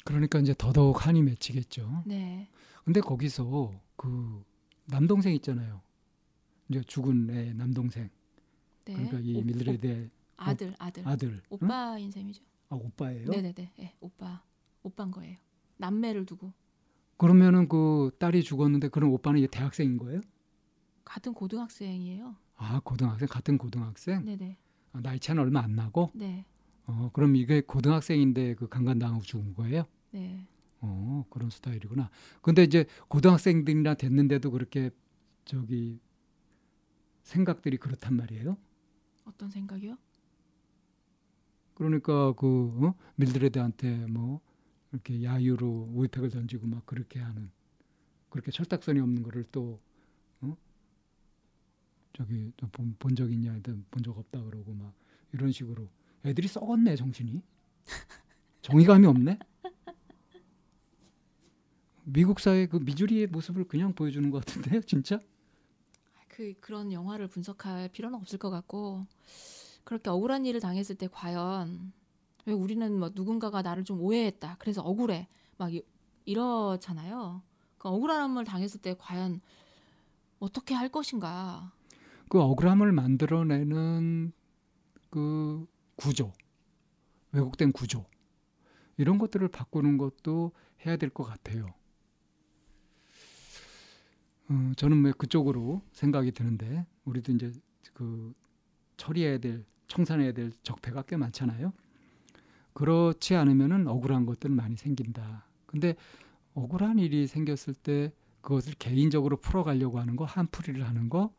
그러니까 0.08 0.40
이제 0.40 0.54
더더욱 0.58 1.06
한이 1.06 1.22
맺히겠죠. 1.22 2.04
네. 2.06 2.48
근데 2.86 3.02
거기서 3.02 3.74
그 3.98 4.42
남동생 4.86 5.34
있잖아요. 5.36 5.82
이제 6.70 6.82
죽은 6.82 7.30
애 7.30 7.54
남동생. 7.54 8.10
네. 8.86 8.94
그러니까 8.94 9.20
이 9.20 9.42
밀드레드의 9.44 10.06
오- 10.06 10.10
아들, 10.38 10.74
아들. 10.80 11.06
아들. 11.08 11.30
응? 11.34 11.42
오빠인 11.50 12.10
셈이죠. 12.10 12.42
아 12.70 12.76
오빠예요? 12.76 13.30
네네네. 13.30 13.72
네, 13.78 13.96
오빠. 14.00 14.42
오빠인 14.84 15.12
거예요. 15.12 15.36
남매를 15.78 16.26
두고 16.26 16.54
그러면은 17.18 17.68
그 17.68 18.12
딸이 18.20 18.44
죽었는데 18.44 18.88
그럼 18.90 19.12
오빠는 19.12 19.40
이제 19.40 19.48
대학생인 19.52 19.98
거예요? 19.98 20.22
같은 21.04 21.34
고등학생이에요. 21.34 22.36
아 22.56 22.80
고등학생 22.84 23.28
같은 23.28 23.58
고등학생? 23.58 24.24
네네. 24.24 24.58
아, 24.94 25.02
나이 25.02 25.20
차는 25.20 25.42
얼마 25.44 25.62
안 25.62 25.76
나고? 25.76 26.12
네. 26.14 26.46
어 26.86 27.10
그럼 27.12 27.36
이게 27.36 27.60
고등학생인데 27.62 28.56
그 28.56 28.70
강간당하고 28.70 29.22
죽은 29.24 29.54
거예요? 29.56 29.84
네. 30.12 30.48
어 30.82 31.26
그런 31.30 31.50
스타일이구나. 31.50 32.10
근데 32.42 32.64
이제 32.64 32.86
고등학생들이나 33.08 33.96
됐는데도 33.96 34.52
그렇게 34.52 34.92
저기 35.46 36.00
생각들이 37.24 37.78
그렇단 37.78 38.16
말이에요. 38.16 38.58
어떤 39.26 39.50
생각이요? 39.50 39.98
그러니까 41.74 42.34
그 42.34 42.74
어? 42.82 42.96
밀드레드한테 43.16 44.08
뭐 44.08 44.42
이렇게 44.92 45.24
야유로 45.24 45.90
우유팩을 45.94 46.30
던지고 46.30 46.68
막 46.68 46.86
그렇게 46.86 47.20
하는 47.20 47.52
그렇게 48.30 48.52
철딱선이 48.52 49.00
없는 49.00 49.24
거를 49.24 49.44
또 49.52 49.80
어? 50.42 50.56
저기 52.14 52.52
본적 53.00 53.32
있냐 53.32 53.60
본적 53.92 54.18
없다 54.18 54.44
그러고 54.44 54.74
막 54.74 54.94
이런 55.34 55.52
식으로 55.52 55.88
애들이 56.26 56.48
썩었네 56.48 56.96
정신이 56.96 57.44
정의감이 58.64 59.06
없네 59.06 59.38
미국 62.08 62.40
사회 62.40 62.66
그 62.68 62.78
미주리의 62.78 63.28
모습을 63.28 63.66
그냥 63.66 63.94
보여주는 63.94 64.30
것 64.32 64.46
같은데요 64.46 64.82
진짜? 64.82 65.20
그 66.28 66.54
그런 66.60 66.92
영화를 66.92 67.28
분석할 67.28 67.90
필요는 67.90 68.20
없을 68.20 68.38
것 68.40 68.50
같고 68.50 69.06
그렇게 69.84 70.10
억울한 70.10 70.46
일을 70.46 70.60
당했을 70.60 70.96
때 70.96 71.08
과연 71.12 71.92
왜 72.46 72.54
우리는 72.54 73.00
뭐 73.00 73.10
누군가가 73.14 73.62
나를 73.62 73.84
좀 73.84 74.02
오해했다 74.02 74.58
그래서 74.60 74.82
억울해 74.82 75.28
막 75.58 75.74
이, 75.74 75.82
이러잖아요. 76.26 77.42
그 77.78 77.90
억울함을 77.90 78.46
당했을 78.46 78.82
때 78.82 78.96
과연 78.98 79.42
어떻게 80.40 80.76
할 80.76 80.90
것인가? 80.90 81.72
그 82.30 82.40
억울함을 82.42 82.92
만들어내는 82.92 84.34
그 85.10 85.66
구조, 85.96 86.34
왜곡된 87.32 87.72
구조 87.72 88.06
이런 88.98 89.18
것들을 89.18 89.48
바꾸는 89.50 89.98
것도 89.98 90.52
해야 90.86 90.98
될 90.98 91.10
것 91.10 91.24
같아요. 91.24 91.74
어, 94.50 94.72
저는 94.78 94.98
뭐 95.02 95.12
그쪽으로 95.12 95.82
생각이 95.92 96.32
드는데 96.32 96.86
우리도 97.06 97.34
이제 97.34 97.52
그 97.94 98.34
처리해야 98.98 99.40
될 99.40 99.66
청산해야 99.88 100.32
될 100.34 100.52
적폐가 100.64 101.04
꽤 101.04 101.18
많잖아요. 101.18 101.74
그렇지 102.74 103.36
않으면은 103.36 103.88
억울한 103.88 104.26
것들 104.26 104.50
많이 104.52 104.76
생긴다. 104.76 105.46
근데 105.66 105.96
억울한 106.54 107.00
일이 107.00 107.28
생겼을 107.28 107.74
때 107.76 108.12
그것을 108.42 108.74
개인적으로 108.80 109.38
풀어가려고 109.38 110.00
하는 110.00 110.16
거, 110.16 110.26
한풀이를 110.26 110.88
하는 110.88 111.10
거 111.10 111.34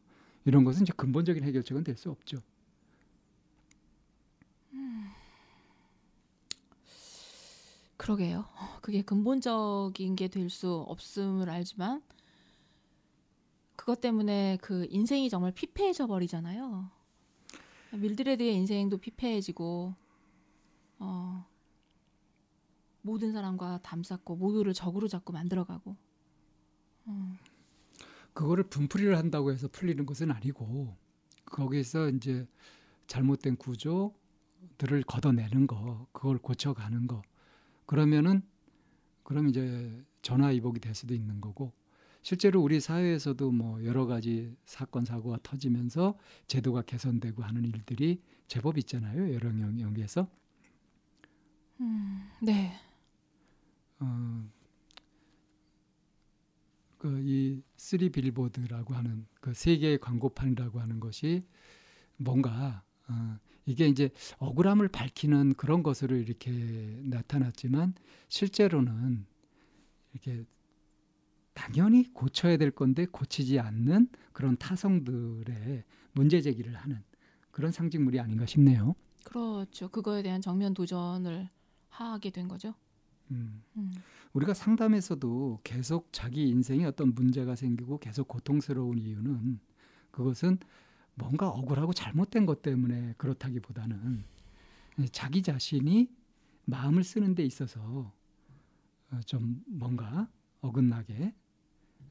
이런 0.44 0.64
것은 0.64 0.82
이제 0.82 0.92
근본적인 0.96 1.44
해결책은 1.44 1.84
될 1.84 1.96
수 1.96 2.10
없죠. 2.10 2.38
그러게요 7.96 8.46
그게 8.80 9.02
근본적인 9.02 10.16
게 10.16 10.28
될 10.28 10.48
수 10.50 10.72
없음을 10.88 11.50
알지만 11.50 12.02
그것 13.78 14.00
때문에 14.00 14.58
그 14.60 14.88
인생이 14.90 15.30
정말 15.30 15.52
피폐해져 15.52 16.08
버리잖아요. 16.08 16.90
밀드레드의 17.92 18.56
인생도 18.56 18.98
피폐해지고 18.98 19.94
어, 20.98 21.46
모든 23.02 23.32
사람과 23.32 23.78
담쌓고 23.82 24.34
모두를 24.34 24.74
적으로 24.74 25.06
잡고 25.06 25.32
만들어가고. 25.32 25.96
음, 27.06 27.38
그거를 28.34 28.64
분풀이를 28.64 29.16
한다고 29.16 29.52
해서 29.52 29.68
풀리는 29.68 30.04
것은 30.04 30.32
아니고 30.32 30.96
거기서 31.46 32.10
이제 32.10 32.48
잘못된 33.06 33.56
구조들을 33.56 35.04
걷어내는 35.06 35.68
거, 35.68 36.08
그걸 36.10 36.38
고쳐가는 36.38 37.06
거. 37.06 37.22
그러면은 37.86 38.42
그럼 39.22 39.46
이제 39.46 40.04
전화위복이 40.22 40.80
될 40.80 40.96
수도 40.96 41.14
있는 41.14 41.40
거고 41.40 41.77
실제로 42.28 42.60
우리 42.60 42.78
사회에서도 42.78 43.50
뭐 43.52 43.82
여러 43.86 44.04
가지 44.04 44.54
사건 44.66 45.06
사고가 45.06 45.38
터지면서 45.42 46.18
제도가 46.46 46.82
개선되고 46.82 47.42
하는 47.42 47.64
일들이 47.64 48.20
제법 48.46 48.76
있잖아요 48.76 49.32
여러 49.32 49.48
영역에서. 49.48 50.28
음, 51.80 52.28
네. 52.42 52.74
어, 54.00 54.46
그이 56.98 57.62
쓰리 57.78 58.10
빌보드라고 58.10 58.92
하는 58.92 59.26
그 59.40 59.54
세 59.54 59.66
개의 59.66 59.96
광고판이라고 59.98 60.80
하는 60.80 61.00
것이 61.00 61.46
뭔가 62.18 62.84
어, 63.08 63.38
이게 63.64 63.88
이제 63.88 64.10
억울함을 64.36 64.88
밝히는 64.88 65.54
그런 65.54 65.82
것으로 65.82 66.14
이렇게 66.14 66.50
나타났지만 67.04 67.94
실제로는 68.28 69.24
이렇게 70.12 70.44
당연히 71.58 72.04
고쳐야 72.14 72.56
될 72.56 72.70
건데 72.70 73.04
고치지 73.04 73.58
않는 73.58 74.08
그런 74.32 74.56
타성들의 74.56 75.82
문제 76.12 76.40
제기를 76.40 76.76
하는 76.76 77.02
그런 77.50 77.72
상징물이 77.72 78.20
아닌가 78.20 78.46
싶네요. 78.46 78.94
그렇죠 79.24 79.88
그거에 79.88 80.22
대한 80.22 80.40
정면 80.40 80.72
도전을 80.72 81.50
하게 81.88 82.30
된 82.30 82.46
거죠 82.46 82.74
음. 83.32 83.62
음. 83.76 83.92
우리가 84.32 84.54
상담에서도 84.54 85.60
계속 85.64 86.08
자기 86.12 86.48
인생에 86.48 86.84
어떤 86.84 87.12
문제가 87.12 87.56
생기고 87.56 87.98
계속 87.98 88.28
고통스러운 88.28 88.98
이유는 88.98 89.58
그것은 90.12 90.58
뭔가 91.16 91.48
억울하고 91.48 91.92
잘못된 91.92 92.46
것 92.46 92.62
때문에 92.62 93.14
그렇다기보다는 93.18 94.24
자기 95.10 95.42
자신이 95.42 96.08
마음을 96.64 97.02
쓰는 97.02 97.34
데 97.34 97.44
있어서 97.44 98.12
어, 99.10 99.20
좀 99.26 99.62
뭔가 99.66 100.30
어긋나게 100.60 101.34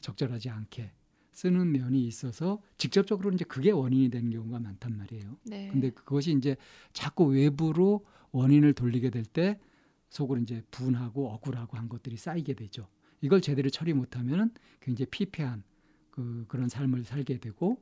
적절하지 0.01 0.49
않게 0.49 0.91
쓰는 1.31 1.71
면이 1.71 2.05
있어서 2.07 2.61
직접적으로 2.77 3.31
이제 3.31 3.45
그게 3.45 3.71
원인이 3.71 4.09
되는 4.09 4.31
경우가 4.31 4.59
많단 4.59 4.97
말이에요. 4.97 5.37
네. 5.43 5.67
근데 5.71 5.91
그것이 5.91 6.31
이제 6.31 6.55
자꾸 6.93 7.25
외부로 7.25 8.05
원인을 8.31 8.73
돌리게 8.73 9.09
될 9.11 9.23
때 9.23 9.59
속으로 10.09 10.39
이제 10.41 10.63
분하고 10.71 11.29
억울하고 11.29 11.77
한 11.77 11.89
것들이 11.89 12.17
쌓이게 12.17 12.53
되죠. 12.53 12.87
이걸 13.21 13.41
제대로 13.41 13.69
처리 13.69 13.93
못하면은 13.93 14.51
굉장히 14.79 15.09
피폐한 15.09 15.63
그 16.11 16.45
그런 16.47 16.69
삶을 16.69 17.03
살게 17.03 17.39
되고 17.39 17.81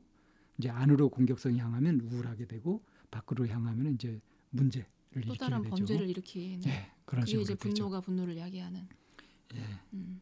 이제 0.58 0.69
안으로 0.69 1.10
공격성이 1.10 1.60
향하면 1.60 2.01
우울하게 2.01 2.45
되고 2.47 2.84
밖으로 3.12 3.47
향하면 3.47 3.93
이제 3.93 4.19
문제를 4.49 4.88
또 5.28 5.36
다른 5.36 5.60
일으키게 5.60 5.63
되죠. 5.63 5.69
범죄를 5.69 6.10
일으키는 6.10 6.65
예, 6.67 6.91
그런 7.06 7.21
그게 7.21 7.32
식으로 7.32 7.41
이제 7.43 7.54
되죠. 7.56 7.73
분노가 7.73 8.01
분노를 8.01 8.38
야기하는. 8.38 8.88
예. 9.56 9.60
음. 9.93 10.21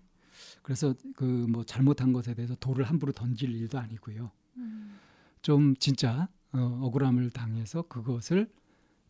그래서 0.62 0.93
그 1.15 1.24
뭐 1.54 1.63
잘못한 1.63 2.13
것에 2.13 2.34
대해서 2.34 2.56
돌을 2.56 2.86
함부로 2.86 3.12
던질 3.12 3.54
일도 3.54 3.78
아니고요. 3.80 4.32
음. 4.58 5.00
좀 5.41 5.76
진짜 5.78 6.30
어, 6.52 6.60
억울함을 6.84 7.32
당해서 7.32 7.84
그것을 7.84 8.52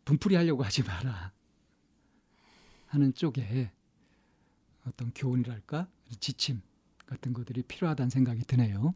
분풀이 0.06 0.36
하려고 0.36 0.64
하지 0.64 0.84
마라 0.84 1.32
하는 2.88 3.14
쪽에 3.14 3.72
어떤 4.86 5.12
교훈이랄까 5.14 5.88
지침 6.20 6.62
같은 7.06 7.34
것들이 7.34 7.64
필요하다는 7.64 8.10
생각이 8.10 8.42
드네요. 8.44 8.94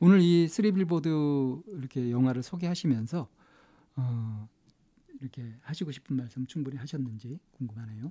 오늘 0.00 0.20
이 0.20 0.48
쓰리빌보드 0.48 1.08
이렇게 1.66 2.10
영화를 2.10 2.42
소개하시면서 2.42 3.28
어, 3.96 4.48
이렇게 5.20 5.54
하시고 5.62 5.92
싶은 5.92 6.16
말씀 6.16 6.46
충분히 6.46 6.76
하셨는지 6.76 7.38
궁금하네요. 7.52 8.10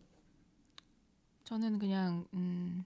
저는 1.51 1.79
그냥 1.79 2.25
음, 2.33 2.85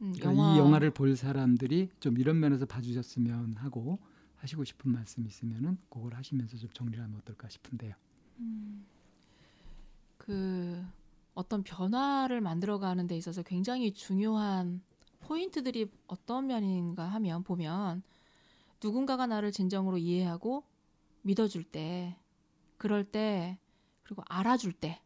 음, 0.00 0.14
그러니까 0.16 0.30
영화 0.30 0.54
이 0.54 0.58
영화를 0.58 0.90
볼 0.90 1.14
사람들이 1.14 1.90
좀 2.00 2.16
이런 2.16 2.40
면에서 2.40 2.64
봐주셨으면 2.64 3.56
하고 3.58 3.98
하시고 4.36 4.64
싶은 4.64 4.90
말씀 4.90 5.26
있으면은 5.26 5.76
그걸 5.90 6.14
하시면서 6.14 6.56
좀 6.56 6.70
정리하면 6.70 7.18
어떨까 7.18 7.50
싶은데요. 7.50 7.94
음, 8.38 8.86
그 10.16 10.82
어떤 11.34 11.62
변화를 11.62 12.40
만들어가는 12.40 13.06
데 13.06 13.18
있어서 13.18 13.42
굉장히 13.42 13.92
중요한 13.92 14.82
포인트들이 15.20 15.90
어떤 16.06 16.46
면인가 16.46 17.04
하면 17.04 17.42
보면 17.42 18.02
누군가가 18.82 19.26
나를 19.26 19.52
진정으로 19.52 19.98
이해하고 19.98 20.64
믿어줄 21.20 21.64
때 21.64 22.16
그럴 22.78 23.04
때 23.04 23.58
그리고 24.04 24.22
알아줄 24.26 24.72
때 24.72 25.03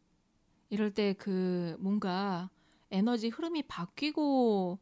이럴 0.71 0.93
때 0.93 1.15
그 1.15 1.77
뭔가 1.81 2.51
에너지 2.91 3.29
흐름이 3.29 3.65
바뀌고 3.65 4.79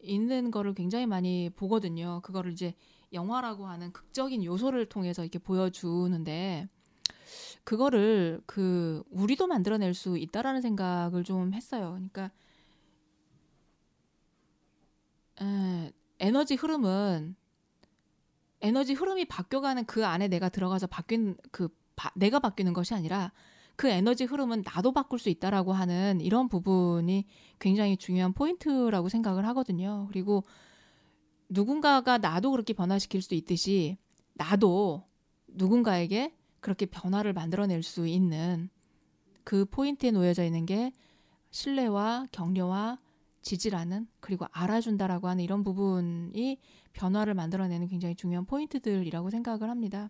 있는 0.00 0.50
거를 0.50 0.74
굉장히 0.74 1.06
많이 1.06 1.50
보거든요. 1.56 2.20
그거를 2.22 2.52
이제 2.52 2.74
영화라고 3.12 3.66
하는 3.66 3.92
극적인 3.92 4.44
요소를 4.44 4.86
통해서 4.88 5.22
이렇게 5.22 5.38
보여주는데 5.38 6.68
그거를 7.64 8.42
그 8.46 9.02
우리도 9.10 9.46
만들어낼 9.46 9.94
수 9.94 10.18
있다라는 10.18 10.60
생각을 10.62 11.24
좀 11.24 11.54
했어요. 11.54 11.92
그러니까 11.92 12.30
에, 15.40 15.92
에너지 16.20 16.54
흐름은 16.54 17.36
에너지 18.60 18.94
흐름이 18.94 19.24
바뀌어가는 19.26 19.84
그 19.86 20.06
안에 20.06 20.28
내가 20.28 20.48
들어가서 20.48 20.86
바뀐 20.86 21.36
그 21.50 21.68
바, 21.96 22.10
내가 22.14 22.38
바뀌는 22.38 22.72
것이 22.72 22.94
아니라 22.94 23.32
그 23.82 23.88
에너지 23.88 24.22
흐름은 24.22 24.62
나도 24.64 24.92
바꿀 24.92 25.18
수 25.18 25.28
있다라고 25.28 25.72
하는 25.72 26.20
이런 26.20 26.48
부분이 26.48 27.24
굉장히 27.58 27.96
중요한 27.96 28.32
포인트라고 28.32 29.08
생각을 29.08 29.44
하거든요. 29.48 30.06
그리고 30.08 30.44
누군가가 31.48 32.18
나도 32.18 32.52
그렇게 32.52 32.74
변화시킬 32.74 33.22
수 33.22 33.34
있듯이 33.34 33.98
나도 34.34 35.02
누군가에게 35.48 36.32
그렇게 36.60 36.86
변화를 36.86 37.32
만들어낼 37.32 37.82
수 37.82 38.06
있는 38.06 38.70
그 39.42 39.64
포인트에 39.64 40.12
놓여져 40.12 40.44
있는 40.44 40.64
게 40.64 40.92
신뢰와 41.50 42.28
격려와 42.30 43.00
지지라는 43.40 44.06
그리고 44.20 44.46
알아준다라고 44.52 45.26
하는 45.26 45.42
이런 45.42 45.64
부분이 45.64 46.56
변화를 46.92 47.34
만들어내는 47.34 47.88
굉장히 47.88 48.14
중요한 48.14 48.46
포인트들이라고 48.46 49.30
생각을 49.30 49.68
합니다. 49.68 50.08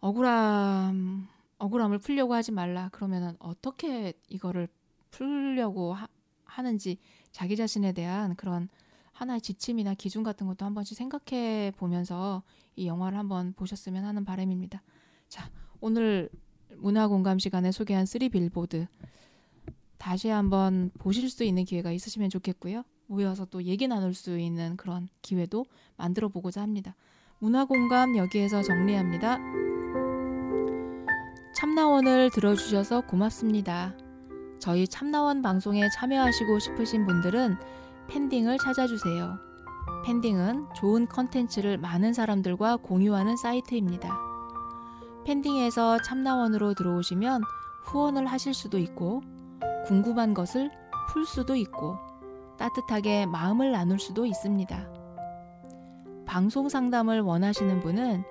억울함 0.00 1.32
억울함을 1.64 1.98
풀려고 1.98 2.34
하지 2.34 2.52
말라. 2.52 2.88
그러면은 2.90 3.36
어떻게 3.38 4.12
이거를 4.28 4.68
풀려고 5.10 5.94
하, 5.94 6.08
하는지 6.44 6.98
자기 7.32 7.56
자신에 7.56 7.92
대한 7.92 8.36
그런 8.36 8.68
하나의 9.12 9.40
지침이나 9.40 9.94
기준 9.94 10.22
같은 10.22 10.46
것도 10.46 10.64
한 10.64 10.74
번씩 10.74 10.96
생각해 10.96 11.72
보면서 11.76 12.42
이 12.76 12.86
영화를 12.86 13.16
한번 13.16 13.52
보셨으면 13.54 14.04
하는 14.04 14.24
바람입니다. 14.24 14.82
자, 15.28 15.50
오늘 15.80 16.28
문화 16.76 17.08
공감 17.08 17.38
시간에 17.38 17.70
소개한 17.70 18.06
쓰리 18.06 18.28
빌보드 18.28 18.86
다시 19.96 20.28
한번 20.28 20.90
보실 20.98 21.30
수 21.30 21.44
있는 21.44 21.64
기회가 21.64 21.92
있으시면 21.92 22.28
좋겠고요. 22.28 22.82
모여서 23.06 23.46
또 23.46 23.62
얘기 23.62 23.86
나눌 23.86 24.12
수 24.12 24.38
있는 24.38 24.76
그런 24.76 25.08
기회도 25.22 25.64
만들어 25.96 26.28
보고자 26.28 26.60
합니다. 26.60 26.96
문화 27.38 27.64
공감 27.64 28.16
여기에서 28.16 28.62
정리합니다. 28.62 29.38
참나원을 31.64 32.28
들어주셔서 32.28 33.06
고맙습니다. 33.06 33.94
저희 34.58 34.86
참나원 34.86 35.40
방송에 35.40 35.88
참여하시고 35.88 36.58
싶으신 36.58 37.06
분들은 37.06 37.56
팬딩을 38.06 38.58
찾아주세요. 38.58 39.38
팬딩은 40.04 40.66
좋은 40.74 41.08
컨텐츠를 41.08 41.78
많은 41.78 42.12
사람들과 42.12 42.76
공유하는 42.76 43.38
사이트입니다. 43.38 44.14
팬딩에서 45.24 46.02
참나원으로 46.02 46.74
들어오시면 46.74 47.40
후원을 47.84 48.26
하실 48.26 48.52
수도 48.52 48.76
있고, 48.76 49.22
궁금한 49.86 50.34
것을 50.34 50.70
풀 51.08 51.24
수도 51.24 51.56
있고, 51.56 51.96
따뜻하게 52.58 53.24
마음을 53.24 53.72
나눌 53.72 53.98
수도 53.98 54.26
있습니다. 54.26 54.86
방송 56.26 56.68
상담을 56.68 57.22
원하시는 57.22 57.80
분은 57.80 58.22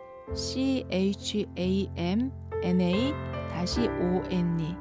chamna-one 2.63 4.75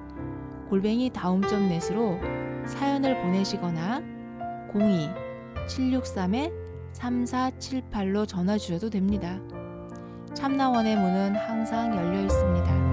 골뱅이 0.68 1.10
다음점 1.10 1.68
넷으로 1.68 2.18
사연을 2.66 3.20
보내시거나 3.20 4.00
02-763-3478로 6.94 8.26
전화 8.26 8.56
주셔도 8.56 8.88
됩니다. 8.88 9.38
참나원의 10.34 10.96
문은 10.96 11.36
항상 11.36 11.94
열려 11.94 12.20
있습니다. 12.20 12.91